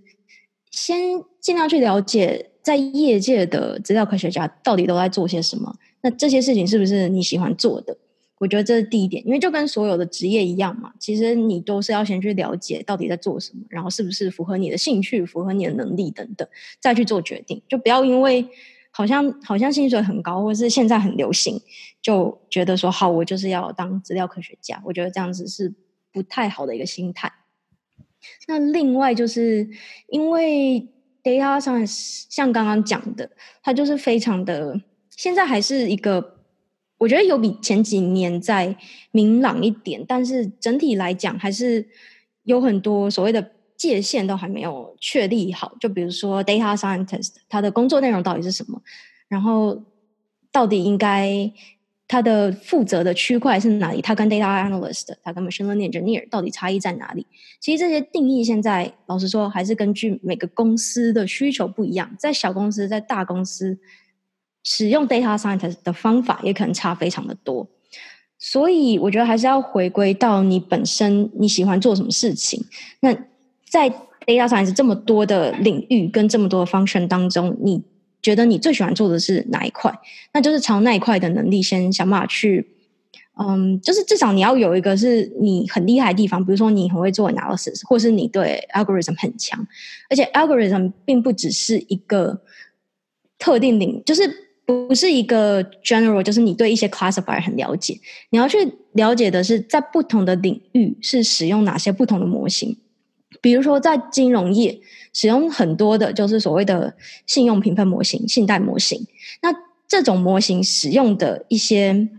[0.75, 0.97] 先
[1.39, 5.71] 尽量去了解，在业界的资料科学家到底都在做些什么。
[6.01, 7.95] 那这些事情是不是你喜欢做的？
[8.43, 16.45] 我觉得这是第一点，因为就跟所有的职业一样嘛，其实你都是要先去了解到底在做什么，然后是不是符合你的兴趣、符合你的能力等等，
[16.81, 17.61] 再去做决定。
[17.69, 18.45] 就不要因为
[18.91, 21.57] 好像好像薪水很高，或是现在很流行，
[22.01, 24.81] 就觉得说好，我就是要当资料科学家。
[24.83, 25.73] 我觉得这样子是
[26.11, 27.31] 不太好的一个心态。
[28.49, 29.65] 那另外就是
[30.09, 30.85] 因为
[31.23, 33.29] data science 像刚刚讲的，
[33.63, 34.77] 它就是非常的，
[35.11, 36.39] 现在还是一个，
[37.03, 38.75] 我觉得有比前几年再
[39.11, 41.85] 明朗一点，但是整体来讲还是
[42.43, 45.75] 有很多所谓的界限都还没有确立好。
[45.81, 48.81] 就比如说 data scientist，他的工作内容到底是什么？
[49.27, 49.83] 然后
[50.51, 51.51] 到底应该。
[52.05, 53.99] 他的负责的区块是哪里？
[53.99, 57.25] 他跟 data analyst，他跟 machine learning engineer 到底差异在哪里？
[57.59, 62.13] 其实这些定义现在老实说，还是根据每个公司的需求不一样。
[62.19, 63.79] 在小公司，在大公司，
[64.63, 67.67] 使用 data scientist 的方法也可能差非常的多。
[68.39, 72.65] 所以我觉得还是要回归到你本身你喜欢做什么事情。
[73.01, 73.13] 那
[73.69, 73.89] 在
[74.25, 77.83] data science 这么多的领域跟这么多的 function 当中，你。
[78.23, 79.93] 觉得你最喜欢做的是哪一块？
[80.33, 82.65] 那就是朝那一块的能力先想办法去，
[83.37, 89.67] 嗯，就是至少你要有一个是你很厉害的地方，比如说你很会做 analysis，或是你对 algorithm 很强，
[90.09, 92.39] 而且 algorithm 并不只是一个
[93.37, 94.23] 特定领，就是
[94.65, 97.99] 不是一个 general，就是你对一些 classifier 很了解，
[98.29, 98.57] 你要去
[98.93, 102.77] 了解的是在不同的领域是使用哪些不同的模型，
[103.41, 104.79] 比如说在金融业
[105.13, 106.93] 使用很多的就是所谓的
[107.25, 109.05] 信用评分模型、信贷模型，
[109.41, 109.53] 那
[109.87, 112.09] 这种模型使用的一些。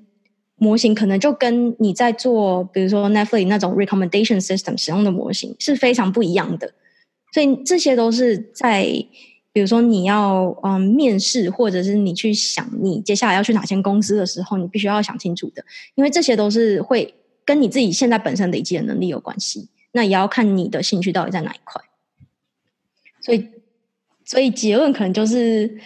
[0.56, 6.72] 模型可能就跟你在做，比如说 Netflix 那种 recommendation system 使用的模型是非常不一样的，
[7.34, 8.86] 所以这些都是在，
[9.54, 15.64] 比如说你要嗯面试，或者是你去想你接下来要去哪间公司的时候，你必须要想清楚的，
[15.94, 17.14] 因为这些都是会
[17.46, 21.80] 跟你自己现在本身累积的能力有关系，那也要看你的兴趣到底在哪一块，
[23.22, 23.48] 所以，
[24.24, 25.78] 所以结论可能就是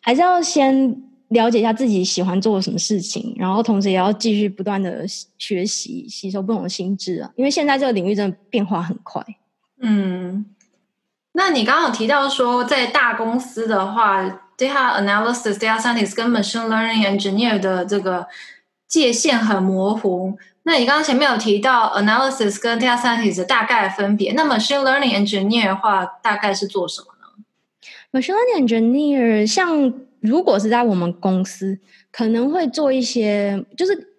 [0.00, 1.02] 还是要先。
[1.30, 5.06] 了解一下自己喜欢做什么事情，然后同时也要继续不断的
[5.38, 7.32] 学习、吸收不同的心智啊。
[7.36, 9.24] 因为现在这个领域真的变化很快。
[9.80, 10.44] 嗯，
[11.40, 14.22] 那你刚刚有提到说，在大公司的话
[14.58, 18.26] ，data analysis、data scientist 跟 machine learning engineer 的这个
[18.86, 20.36] 界限很模糊。
[20.64, 29.94] 那你刚刚前面有提到 analysis 跟 data scientist 的大概分别，那 machine learning engineer 的话，大概是做什么呢？machine learning engineer 像。
[30.20, 31.78] 如果是在我们公司，
[32.12, 34.12] 可能会做一些，就是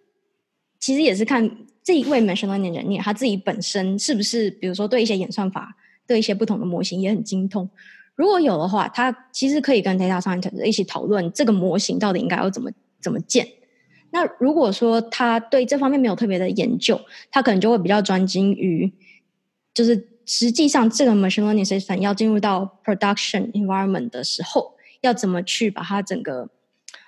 [0.79, 1.47] 其实也是看
[1.83, 5.75] 这一位 machine learning engineer 他自己本身是不是，比如说对一些演算法、
[6.11, 7.69] 对一些不同的模型也很精通。
[8.15, 12.69] 如果有的话，他其实可以跟 data scientist 一起讨论这个模型到底应该要怎么
[13.01, 13.47] 怎么建。
[14.11, 16.99] 那如果说他对这方面没有特别的研究，
[17.31, 18.91] 他可能就会比较专精于，
[19.73, 24.75] 就是实际上这个 machine learning system 要进入到 production environment 的时候。
[25.01, 26.47] 要怎么去把它整个，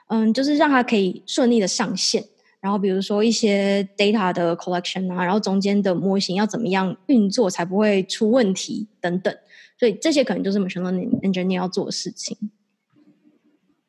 [0.07, 2.23] 嗯，就是让它可以顺利的上线。
[2.63, 9.35] 然后比如说一些 data 的 collection 啊，然后中间的模型要怎么样运作才不会出问题等等。
[9.77, 12.37] 所以这些可能就是 machine learning engineer 要做的事情。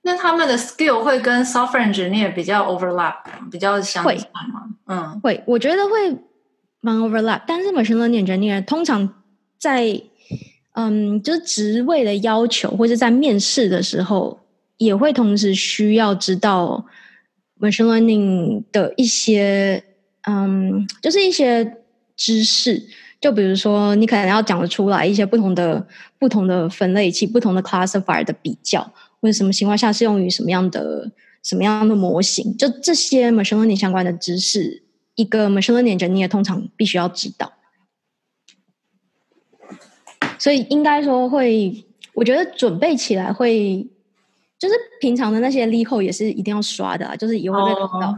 [0.03, 3.15] 那他们的 skill 会跟 software engineer 比较 overlap，
[3.49, 4.75] 比较相似吗？
[4.87, 6.19] 嗯，会，我觉得会
[6.81, 7.43] 蛮 overlap。
[7.47, 9.23] 但是 machine learning engineer 通常
[9.57, 10.03] 在
[10.73, 14.41] 嗯，就是职位的要求，或者在面试的时候，
[14.79, 16.85] 也会同时需要知道
[17.61, 19.83] machine learning 的一些，
[20.23, 21.79] 嗯，就是一些
[22.17, 22.83] 知识。
[23.21, 25.87] 就比如说，你可能要讲得出来一些不同的、
[26.19, 28.83] 不同的分类器、不同的 classifier 的比较，
[29.19, 31.11] 或者什么情况下适用于什么样的、
[31.43, 34.83] 什么样的模型，就这些 machine learning 相关的知识，
[35.15, 37.51] 一个 machine learning engineer 通常必须要知道。
[40.39, 43.89] 所以应该说会，我觉得准备起来会，
[44.59, 48.07] 就是平常的那些 LeetCode 也是一定要刷的，就是以后会被考到。
[48.09, 48.17] Oh.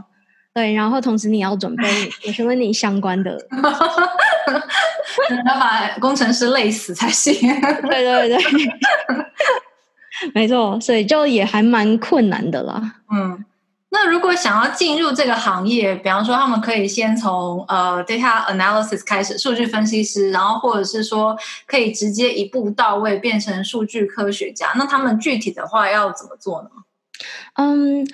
[0.55, 1.85] 对，然后同时你要准备
[2.27, 3.39] 我是问你相关的，
[5.47, 7.35] 要把工程师累死才行。
[7.83, 8.39] 对对对，
[10.33, 12.95] 没错，所以就也还蛮困难的啦。
[13.13, 13.45] 嗯。
[13.89, 24.73] 那如果想要进入这个行业，比方说他们可以先从呃 data analysis 开始，数据分析师，然后或者是说可以直接一步到位变成数据科学家。
[24.77, 26.71] 那他们具体的话要怎么做呢？
[27.55, 28.07] 嗯，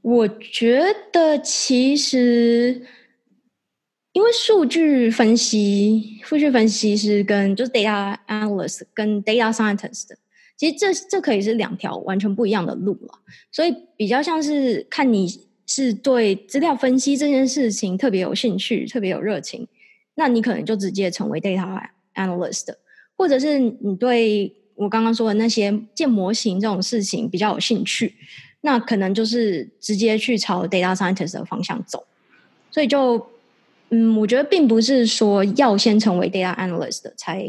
[0.00, 2.86] 我觉得其实
[4.12, 10.06] 因为数据分析，数据分析师跟就是 data analyst 跟 data scientist。
[10.58, 13.14] 其实这这可以是两条完全不一样的路了，
[13.52, 15.28] 所以比较像是看你
[15.66, 19.68] 是对资料分析这件事情特别有兴趣、特别有热情，
[20.16, 21.80] 那你可能就直接成为 data
[22.16, 22.66] analyst，
[23.16, 28.12] 或者是你对我刚刚说的那些建模型这种事情比较有兴趣，
[28.62, 32.04] 那可能就是直接去朝 data scientist 的方向走。
[32.72, 33.24] 所以就
[33.90, 37.48] 嗯，我觉得并不是说要先成为 data analyst 才。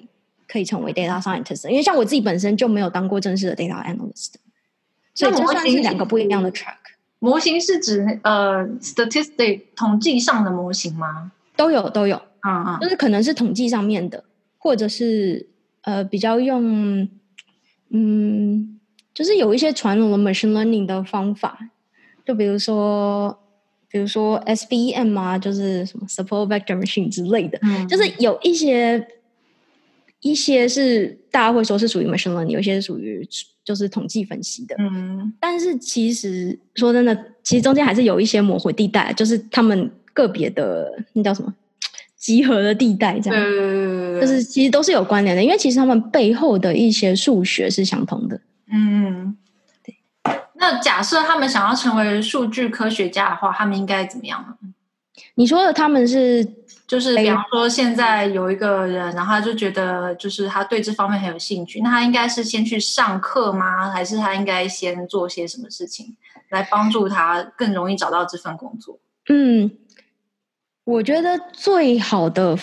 [0.52, 4.34] 可以成为 data scientist，因为像我自己本身就没有当过正式的 data analyst，
[5.14, 6.74] 所以这算是两个不一样的 track。
[7.20, 11.32] 模型是指呃 statistic 统计上的模型吗？
[11.56, 14.24] 都有都有，嗯嗯，就是可能是统计上面的，
[14.58, 15.46] 或者是
[15.82, 17.08] 呃比较用
[17.90, 18.80] 嗯，
[19.14, 21.60] 就是有一些传统的 machine learning 的方法，
[22.26, 23.38] 就比如说
[23.88, 29.08] 比如说 SVM 啊，就是什么 support vector machine 之类的，嗯，就是有一些。
[30.22, 33.28] 一些是大家会说是属于 machine learning，有些是属于
[33.64, 34.76] 就是统计分析的。
[34.80, 41.54] 嗯，但是其实说真的，其实中间还是有一些模糊地带，就是他们个别的那叫什么
[42.18, 43.42] 集合的地带，这样。
[43.42, 48.42] 嗯，就是其实都是有关联的，因为其实他们背后的一些数学是相同的。
[48.72, 49.38] 嗯，
[49.84, 49.96] 对。
[50.56, 54.74] 那假设他们想要成为数据科学家的话，他们应该怎么样呢？
[55.36, 56.46] 你说的他们是，
[56.90, 63.92] 就是比方说现在有一个人，然后他就觉得就是他对这方面很有兴趣，那他应该是先去上课吗？
[63.92, 66.18] 还是他应该先做些什么事情
[66.50, 69.00] 来帮助他更容易找到这份工作？
[69.30, 69.70] 嗯，
[70.84, 72.58] 我觉得最好的，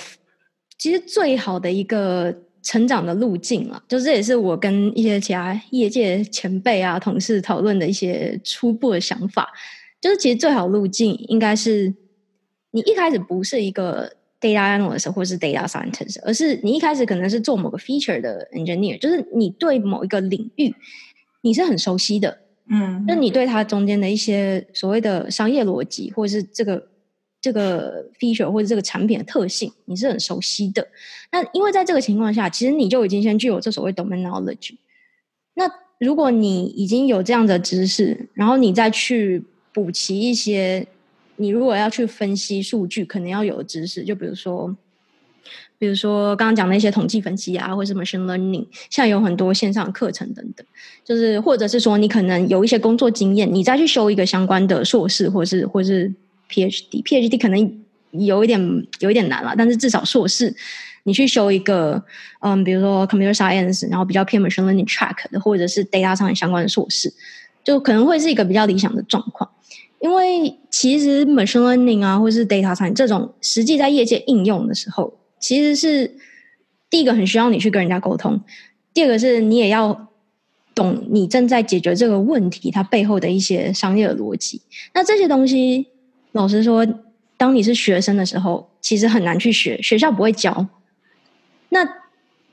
[0.77, 9.49] 其实最好的一个成长的路径啊，就这也是我跟一些其他业界前辈啊、同事讨论的一些初步的想法，
[10.01, 11.95] 就是其实最好路径应该是。
[12.77, 14.07] 你一开始不是一个
[14.39, 20.75] data analyst 或是 data scientist，而是你一开始可能是做某个 feature 的 engineer，就是你对某一个领域
[21.41, 26.87] 你是很熟悉的，嗯，那你对它中间的一些所谓的商业逻辑，或者是这个
[27.41, 30.87] 这个 feature 或者这个产品的特性，你是很熟悉的。
[31.33, 34.75] 那因为在这个情况下，其实你就已经先具有这所谓 domain knowledge。
[35.55, 35.65] 那
[35.99, 40.87] 如果你已经有这样的知识，然后你再去补齐一些。
[41.37, 44.75] 你如果要去分析数据，可能要有知识，就比如说，
[45.79, 50.67] 比如说刚刚讲的一些统计分析啊，或者是 machine learning，现在有很多线上课程等等，
[51.05, 56.11] 就是或者是说你可能有一些工作经验，你再去修一个相关的硕士，或是或是
[56.51, 57.81] PhD，PhD 可能
[58.13, 60.55] 有一点有一点难了，但是至少硕士
[61.03, 62.03] 你去修一个，
[62.41, 67.13] 嗯，比如说 computer science，然后比较偏 machine learning track 的，或者是 data 上相关的硕士，
[67.63, 69.51] 就可能会是一个比较理想的状况。
[70.01, 76.15] 因为其实 machine learning 啊，或是 data science 这种实际在业界应用的时候，其实是
[76.91, 78.41] 第一个很需要你去跟人家沟通，
[78.93, 80.09] 第二个是你也要
[80.75, 84.61] 懂你正在解决这个问题它背后的一些商业的逻辑。
[84.93, 85.87] 那这些东西，
[86.33, 86.87] 老实说，
[87.37, 90.67] 当你是学生的时候，其实很难去学，学校不会教。
[91.71, 91.87] 那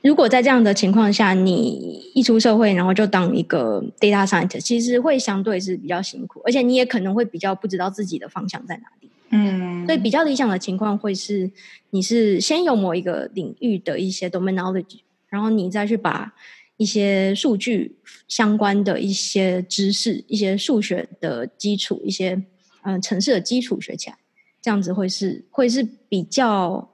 [0.04, 9.08] 如果在这样的情况下，你一出社会，然后就当一个 data scientist，其实会相对是比较辛苦，而且你也可能会比较不知道自己的方向在哪里。
[9.30, 11.50] 嗯，所以比较理想的情况会是，
[11.88, 16.34] 你是先有某一个领域的一些 domain knowledge，然后你再去把
[16.76, 17.96] 一些数据
[18.28, 22.42] 相关的一些知识、一些数学的基础、一些
[22.82, 24.18] 嗯程式的基础学起来，
[24.60, 26.90] 这样子会是会是比较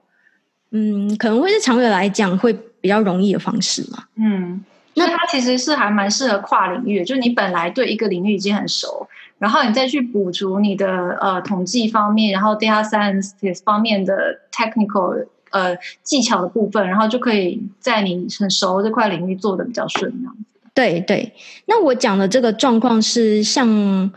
[0.70, 2.56] 嗯，可能会是长远来讲会。
[2.81, 4.64] 比较容易的方式嘛，嗯，
[4.95, 9.07] 那它其实是还蛮适合跨领域的，就是你本来对一个领域已经很熟，
[9.39, 20.45] 然后你再去补足你的呃统计方面，然后 data science 方面的 technical 呃技巧的部分，然后就可以在你很熟这块领域做的比较顺，这样子。
[20.72, 21.33] 对对，
[21.66, 24.11] 那我讲的这个状况是像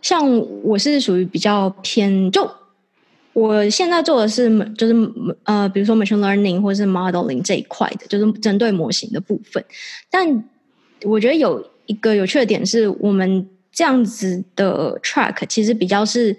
[0.00, 0.22] 像
[0.62, 2.50] 我是属于比较偏就。
[3.32, 4.94] 我现在做的是，就是
[5.44, 9.64] 呃，比如说 machine learning 或是 modeling 这一块的，就是针对模型的部分。
[10.10, 10.44] 但
[11.04, 16.36] 我觉得有一个有趣的点是，我们这样子的 track 其实比较是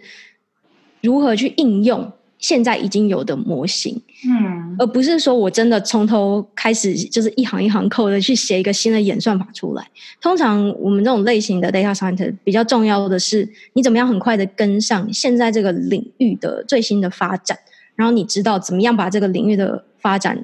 [1.02, 2.12] 如何去应用。
[2.40, 9.88] 现在已经有的模型，嗯，而不是说我真的从头开始就是一行一行 code 的去写一个新的演算法出来。
[10.22, 17.58] 通常我们这种类型的 data scientist 比较重要的是，你怎么样很快的跟上现在这个领域的最新的发展，
[17.96, 20.44] 然后你知道怎么样把这个领域的发展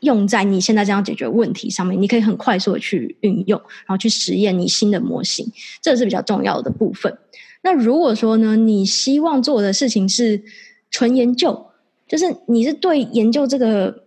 [0.00, 5.46] 用在你现在这样解决问题上面，你可以很快速的去运用，然后去实验你新的模型，
[5.80, 7.16] 这是比较重要的部分。
[7.62, 10.42] 那如果说呢，你希望做的事情是
[10.90, 11.64] 纯研究，
[12.12, 14.04] 就是你是对研究这个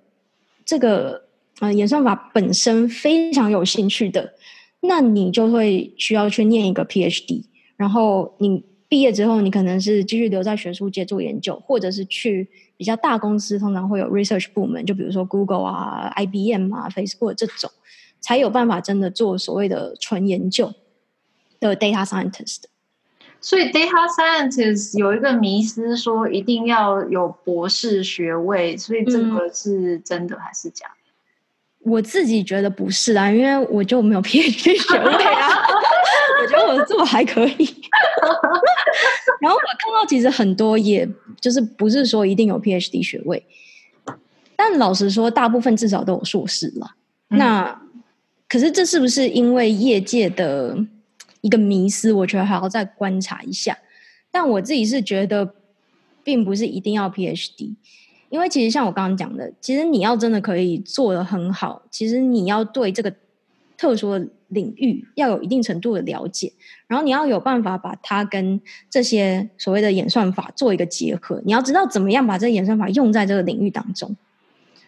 [0.64, 1.20] 这个
[1.60, 4.32] 呃演算法本身非常有兴趣的，
[4.82, 7.44] 那你就会需要去念一个 PhD，
[7.76, 12.48] 然后你毕业之后，你可能是继续留在学术界做研究，或者是去
[12.78, 17.72] 比较大公司，通常会有 research 部门，就比如说 Google 啊、IBM 啊、Facebook 这种，
[18.20, 20.72] 才有办法真的做所谓的纯研究
[21.60, 22.66] 的 data scientist。
[23.46, 30.88] 所以，data scientist 有一个迷思，说一定要有博士学位，所以这个是真的还是假
[31.84, 35.60] 我自己觉得不是啊，因为我就没有 PhD 学位啊。
[36.42, 37.76] 我觉得我做还可以。
[39.40, 41.08] 然后我看到其实很多，也
[41.40, 43.46] 就是不是说一定有 PhD 学位，
[44.56, 46.96] 但老实说，大部分至少都有硕士了。
[47.30, 47.38] 嗯。
[47.38, 47.80] 那
[48.50, 50.76] 可是这是不是因为业界的？
[51.46, 53.78] 一个迷思，我觉得还要再观察一下。
[54.32, 55.54] 但我自己是觉得，
[56.24, 57.76] 并不是一定要 PhD，
[58.30, 63.14] 因为其实像我刚刚讲的，其实你要真的可以做得很好，其实你要对这个
[63.78, 66.52] 特殊的领域要有一定程度的了解，
[66.88, 71.40] 然后你要有办法把它跟这些所谓的演算法做一个结合。
[71.46, 74.16] 你要知道怎么样把这个演算法用在这个领域当中。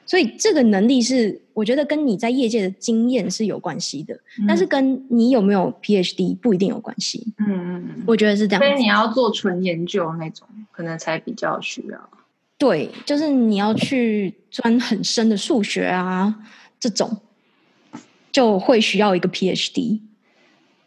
[0.08, 7.34] 所以这个能力是我觉得跟你在业界的经验是有关系的，嗯、但是跟你有没有 PhD 不一定有关系。
[7.38, 8.64] 嗯嗯嗯，我觉得是这样。
[8.64, 12.10] 所以你要做纯研究那种，可能才比较需要。
[12.58, 16.34] 对，就是你要去钻很深的数学啊，
[16.80, 17.18] 这种
[18.32, 20.00] 就会需要一个 PhD。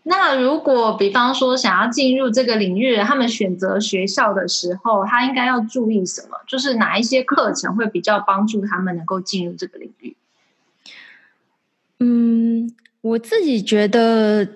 [0.02, 6.38] 那如果比方说想要进入这个领域，他们选择学校的时候，他应该要注意什么？
[6.48, 10.16] 就是哪一些课程会比较帮助他们能够进入这个领域？
[11.98, 14.48] 嗯，我自己觉得，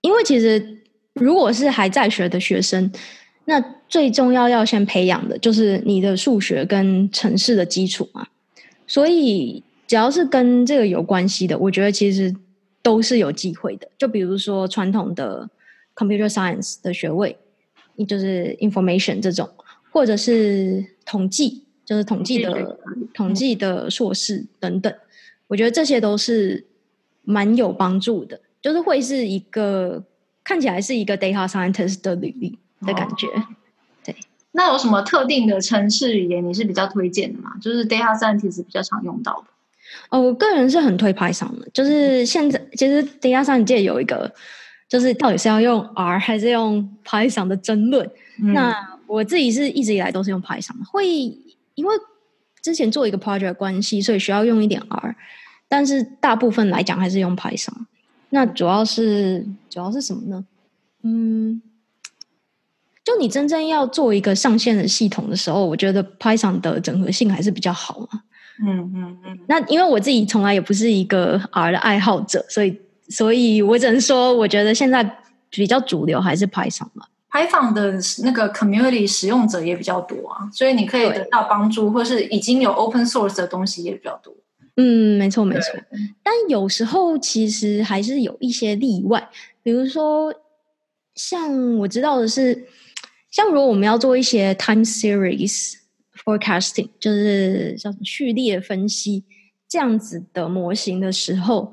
[0.00, 0.78] 因为其实
[1.12, 2.90] 如果是还在学的学生，
[3.44, 8.26] 那最重要要先培养的就是你的数学跟程式的基础嘛。
[8.86, 12.34] 所以只要是跟这个有关系的，我觉得其实。
[12.82, 15.48] 都是有机会的，就比如说传统的
[15.94, 17.36] computer science 的学位，
[18.08, 19.48] 就是 information 这种，
[19.90, 22.78] 或者是统计，就是统计的
[23.12, 24.94] 统计的硕士等等，
[25.48, 26.64] 我觉得这些都是
[27.22, 30.02] 蛮有帮助的，就是会是一个
[30.42, 33.26] 看起来是一个 data scientist 的履历的感觉。
[33.26, 33.46] 哦、
[34.02, 34.16] 对，
[34.52, 37.58] 那有什么特定的城市语言你是比较推荐的吗？
[37.60, 39.48] 就是 data scientist 比较常用到的。
[40.08, 44.32] 哦，我个人是很推 Python 的，就是现在其实 data science 界有一个，
[44.88, 48.08] 就是到底是要用 R 还是用 Python 的争论。
[48.42, 51.06] 嗯、那我自己是一直以来都是用 Python 的，会
[51.74, 51.94] 因为
[52.62, 55.16] 之前做一个 project 关系，所以需要用一点 R，
[55.68, 57.86] 但是大部分来讲还是用 Python。
[58.30, 60.44] 那主要是主要是什么呢？
[61.02, 61.60] 嗯，
[63.04, 68.22] 就你真正要做一个上线的系统的时候，我觉得 Python 的整合性还是比较好嘛。
[68.66, 75.02] 嗯嗯嗯，那因为我自己从来也不是一个 R 的爱好者，所以，所以我只能说，我觉得现在
[75.48, 77.06] 比较主流还是 Python 嘛。
[77.30, 84.34] Python 的那个 community 使用者也比较多啊，所以你可以得到帮助，或是已经有 open source 的东西也比较多。
[84.76, 85.72] 嗯，没错没错。
[86.22, 89.28] 但有时候其实还是有一些例外，
[89.62, 90.34] 比如说
[91.14, 92.66] 像我知道的是，
[93.30, 95.74] 像如果我们要做一些 time series。
[96.24, 99.24] Forecasting 就是叫序列分析
[99.68, 101.72] 这样子的模型的时候，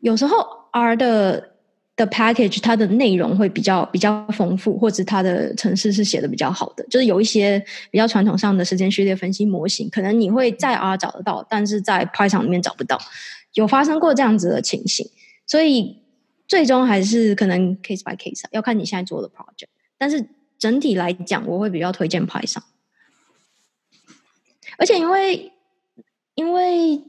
[0.00, 0.36] 有时候
[0.72, 1.50] R 的
[1.96, 6.86] 的 package 它的内容会比较比较丰富，或者它的程式是写的比较好的。
[6.88, 12.98] 就是有一些比较传统上的时间序列分析模型，可能你会在 R 找得到，但是在 Python 里面找不到。
[13.54, 15.10] 有发生过这样子的情形，
[15.46, 15.96] 所以
[16.46, 19.66] 最终还是可能 case by case，要看你现在做的 project。
[19.98, 20.24] 但是
[20.58, 22.62] 整体来讲，我会比较推荐 Python。
[24.78, 25.52] 而且因为
[26.34, 27.00] 因为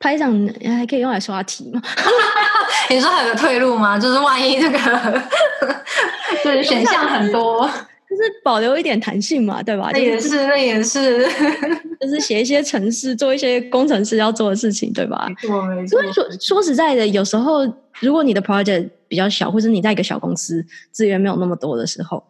[0.00, 1.80] Python 还可以用来刷题嘛？
[2.90, 3.98] 你说还有个退路吗？
[3.98, 4.78] 就是万一这个
[6.42, 7.66] 就是选项很多，
[8.10, 9.90] 就是保留一点弹性嘛，对吧？
[9.92, 11.24] 那也是，那也是，
[12.00, 15.26] 就是写一些程式，做一些工程师要做的事情，对吧？
[15.28, 16.00] 没错，没错。
[16.00, 17.60] 所以说说实在的，有时候
[18.00, 22.22] 如果你的 project 比较小，或者你在一个小公司资源没有那么多的时候，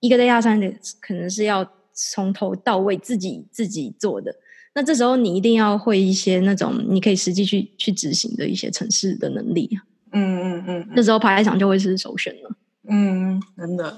[0.00, 1.68] 一个 data scientist 可能是要。
[2.00, 4.32] 从头到尾自己自己做的，
[4.74, 9.76] 那这时候你一定要会一些那种你可以实际去去执行的一些城市的能力。
[10.12, 12.50] 嗯嗯嗯，那时候排场就会是首选了。
[12.88, 13.96] 嗯，真的。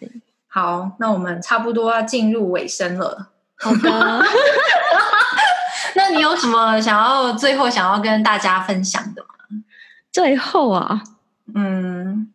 [0.00, 0.10] 对，
[0.48, 3.32] 好，那我们差不多要进入尾声了。
[3.56, 4.22] 好的。
[5.96, 9.28] 那你有什么想要最后想要跟大家分享的吗？
[10.10, 11.04] 最后啊，
[11.54, 12.30] 嗯。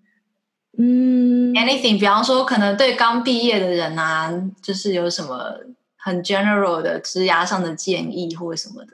[0.81, 5.59] 嗯，anything，比方说，可能对刚毕业的人啊，就是有什么
[5.97, 8.93] 很 general 的职涯上的建议或者什么的。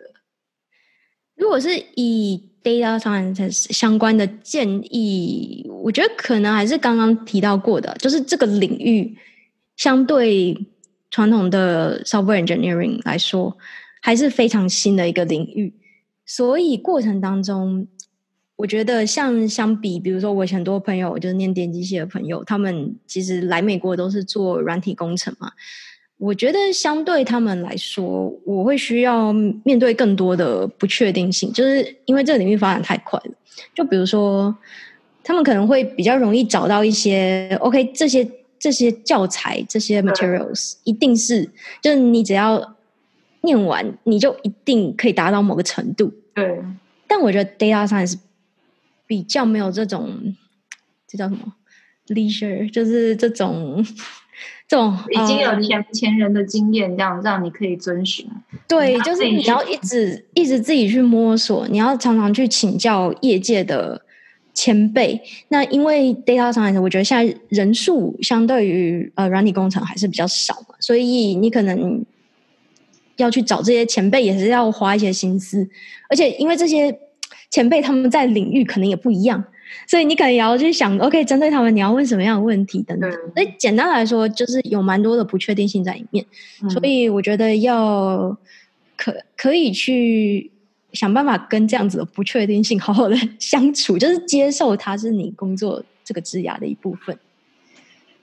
[1.35, 9.15] 如果是以 data science 相关的建议，我觉得可能还是刚刚提到过的，就是这个领域
[9.77, 10.57] 相对
[11.11, 13.55] 传统的 software engineering 来说，
[14.01, 15.71] 还是非常新的一个领域，
[16.25, 17.87] 所以过程当中。
[18.57, 25.51] 我觉得像相比，比如说我很多朋友就是念电机系的朋友，他们其实来美国都是做软体工程嘛。
[26.17, 33.31] 我觉得相对他们来说，我会需要面对更多的不确定性，就是因为这个领域发展太快了。
[33.73, 34.55] 就比如说，
[35.21, 38.25] 他们可能会比较容易找到一些 OK，这些
[38.57, 41.43] 这些教材、这些 materials，一定是
[41.81, 42.75] 就是你只要
[43.41, 46.13] 念完，你就一定可以达到某个程度。
[46.33, 46.57] 对。
[47.05, 48.15] 但我觉得 data science。
[49.07, 50.35] 比较没有这种，
[51.07, 51.53] 这叫什么
[52.07, 53.85] ？leisure，就是这种
[54.67, 58.27] 这种已经有前前人的经验，这样让你可以遵循。
[58.67, 64.01] 对，就是你要一直一直自己去摸索，你要常常去请教业界的
[64.53, 65.21] 前辈。
[65.49, 72.03] 那因为 data science，我觉得现在人数相对于呃软体工程还是比较少嘛，所以你可能
[73.17, 75.67] 要去找这些前辈，也是要花一些心思，
[76.09, 76.91] 而且因为这些
[77.55, 79.41] 前辈他们在领域可能也不一样，
[79.87, 83.09] 所以你可能也要去想，OK，针对他们你要问什么样的问题等等。
[83.09, 86.25] 嗯、所以简单来说，就是有蛮多的不确定性在里面，
[86.61, 88.37] 嗯、所以我觉得要
[88.97, 90.51] 可可以去
[90.91, 97.17] 想办法跟这样子的不确定性好好的相处， 就是接受它是你工作这个枝芽的一部分。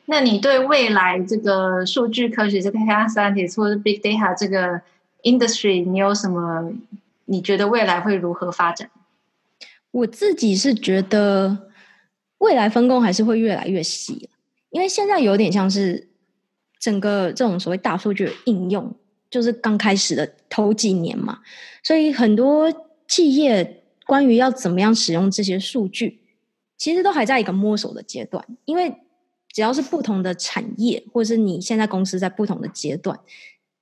[0.04, 4.78] 那你对未来这个数据科学这个 data scientist 或者 big data 这个
[5.22, 6.70] industry，你有什么？
[7.24, 8.90] 你觉得未来会如何发展？
[9.92, 11.70] 我自己是觉得
[12.38, 14.28] 未来分工还是会越来越细，
[14.70, 16.08] 因为现在有点像是
[16.80, 18.92] 整个这种所谓大数据的应用，
[19.30, 21.38] 就是刚开始的头几年嘛，
[21.84, 22.72] 所以很多
[23.06, 26.20] 企业关于要怎么样使用这些数据，
[26.76, 28.92] 其实都还在一个摸索的阶段，因为。
[29.54, 33.20] 只要是不同的产业，或是你现在公司在不同的阶段，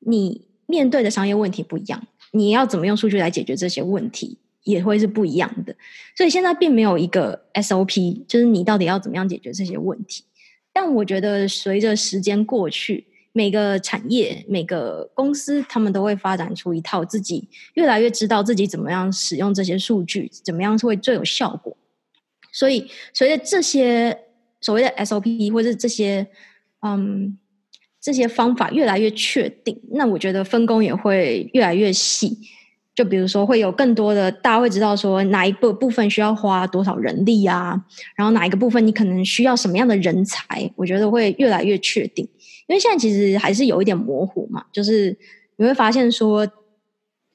[0.01, 5.75] 你面对的商业问题不一样，你要怎么用数据来解决这些问题，也会是不一样的。
[6.17, 10.25] 所以现在并没有一个 SOP，就是你到底要怎么样解决这些问题。
[10.73, 21.77] 但我觉得随着时间过去，每个产业、每个公司，他们都会发展出一套自己越来越知道自己怎么样使用这些数据，怎么样会最有效果。
[22.53, 24.19] 所以随着这些。
[24.63, 26.27] 所谓的 SOP 或者这些，
[26.83, 27.39] 嗯，
[27.99, 32.37] 这些方法越来越确定，那我觉得分工也会越来越细。
[32.95, 37.80] 就比如说，会有更多的大家会知道说哪一个部分需要花多少人力啊，
[38.14, 42.28] 然后哪一个部分你可能需要什么样的人才，我觉得会越来越确定。
[42.66, 45.16] 因为现在其实还是有一点模糊嘛，就是
[45.57, 46.47] 你会发现说，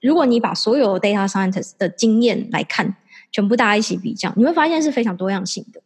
[0.01, 2.95] 如果你把所有 data scientist 的经验来看，
[3.31, 5.81] 全部大家一起比较，你会发现是非常多样性的。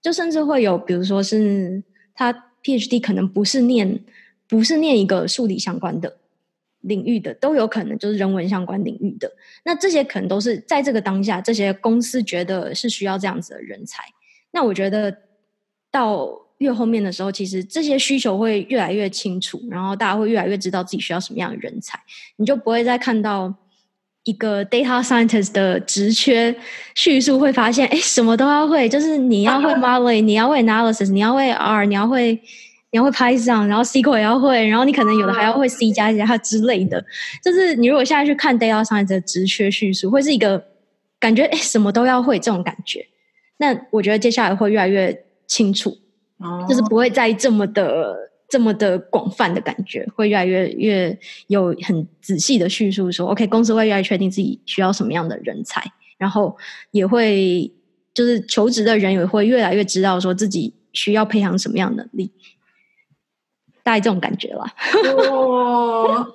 [0.00, 1.82] 就甚至会有，比如说是
[2.14, 3.98] 他 PhD 可能不是念，
[4.48, 6.16] 不是念一个数理相关的
[6.86, 9.30] 领域的，都有可能就是人文相关领域的。
[9.64, 14.02] 那这些可能都是在这个当下，这些公司觉得是需要这样子的人才。
[14.50, 15.16] 那我觉得
[15.90, 16.28] 到
[16.58, 21.98] 越后面的时候，其实这些需求会越来越清楚，然后大家会越来越知道自己需要什么样的人才，
[22.36, 23.54] 你就不会再看到。
[24.26, 26.52] 一个 data scientist 的职缺
[26.96, 32.42] 叙述会发现，哎，什么都要会，就是你要会 modeling，你要会 analysis，你要会 R，你要会
[32.90, 37.04] 你要会 Python，然后 SQL 也要会，然后你可能有的还要会 C 加加之类的。
[37.44, 40.62] 就是你如果现在去看 data scientist 的职缺叙述，会是一个
[41.18, 43.06] 感觉，哎，什么都要会这种感觉。
[43.58, 45.90] 那我觉得接下来会越来越清楚，
[46.68, 48.24] 就是不会再这么的。
[48.48, 51.18] 这么的广泛的感觉，会越来越越
[51.48, 55.82] 有很仔细的叙述说，OK，公司会越来越确定自己需要什么样的人才，
[56.16, 56.56] 然后
[56.92, 57.68] 也会
[58.14, 62.30] 就是求职的人也会越来越知道说自己需要培养什么样的能力，
[63.86, 64.66] 大概这种感觉了。
[65.30, 66.26] 哦，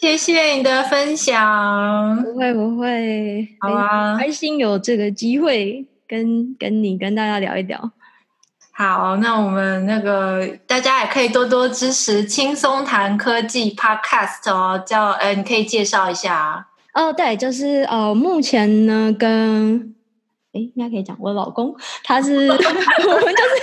[0.00, 7.92] 谢谢你的分享，不会不会，好啊，开心有这个机会跟跟你跟大家聊一聊。
[8.72, 17.12] 好，那我们那个大家也可以多多支持轻松谈科技 Podcast 哦，叫呃，你可以介绍一下哦。
[17.12, 19.94] 对，就是呃，目前呢跟
[20.52, 23.62] 哎，应该可以讲我老公，他是 我们就是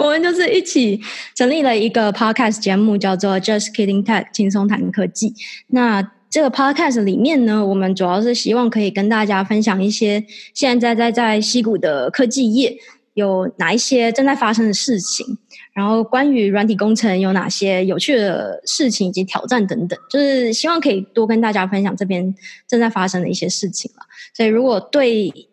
[0.00, 0.98] 我们就是一起
[1.34, 5.34] 成立了一个 Podcast 节目，叫做 Just Kidding Tech 轻松谈科技。
[5.68, 10.24] 那这个 Podcast 里面呢，我们主要是希望可以跟大家分享一些
[10.54, 12.76] 现在在在矽谷的科技业。
[13.14, 15.26] 有哪一些正在发生的事情？
[15.74, 22.32] 然后关于软体工程有哪些有趣的事情以及挑战等等，就是希望可以多跟大家分享这边
[22.68, 24.06] 正在发生的一些事情了。
[24.34, 25.48] 所以，如果对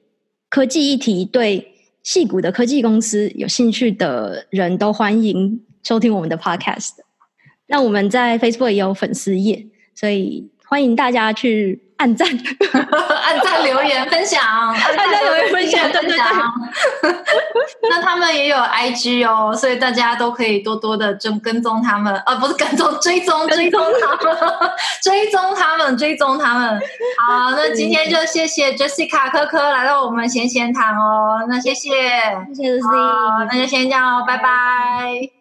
[0.49, 1.67] 科技议题、对
[2.07, 6.91] 矽谷的科技公司有兴趣的人都欢迎收听我们的 Podcast。
[7.65, 11.83] 那我们在 Facebook 也有粉丝页，所以欢迎大家去。
[11.97, 12.27] 按赞，
[13.25, 16.27] 按赞留言分享，按赞留言分享，分享。
[17.89, 24.35] 那他们也有 IG 哦，所以大家都可以多多的跟跟踪他们，啊，不是跟踪，追踪，追踪他们，
[25.01, 26.79] 追踪他们，追踪他们。
[27.27, 31.89] 好，那今天就谢谢 Jessica 科科来到我们闲闲谈哦，那谢谢，
[32.55, 35.36] 谢谢 Lucy，那就先这样哦，拜拜。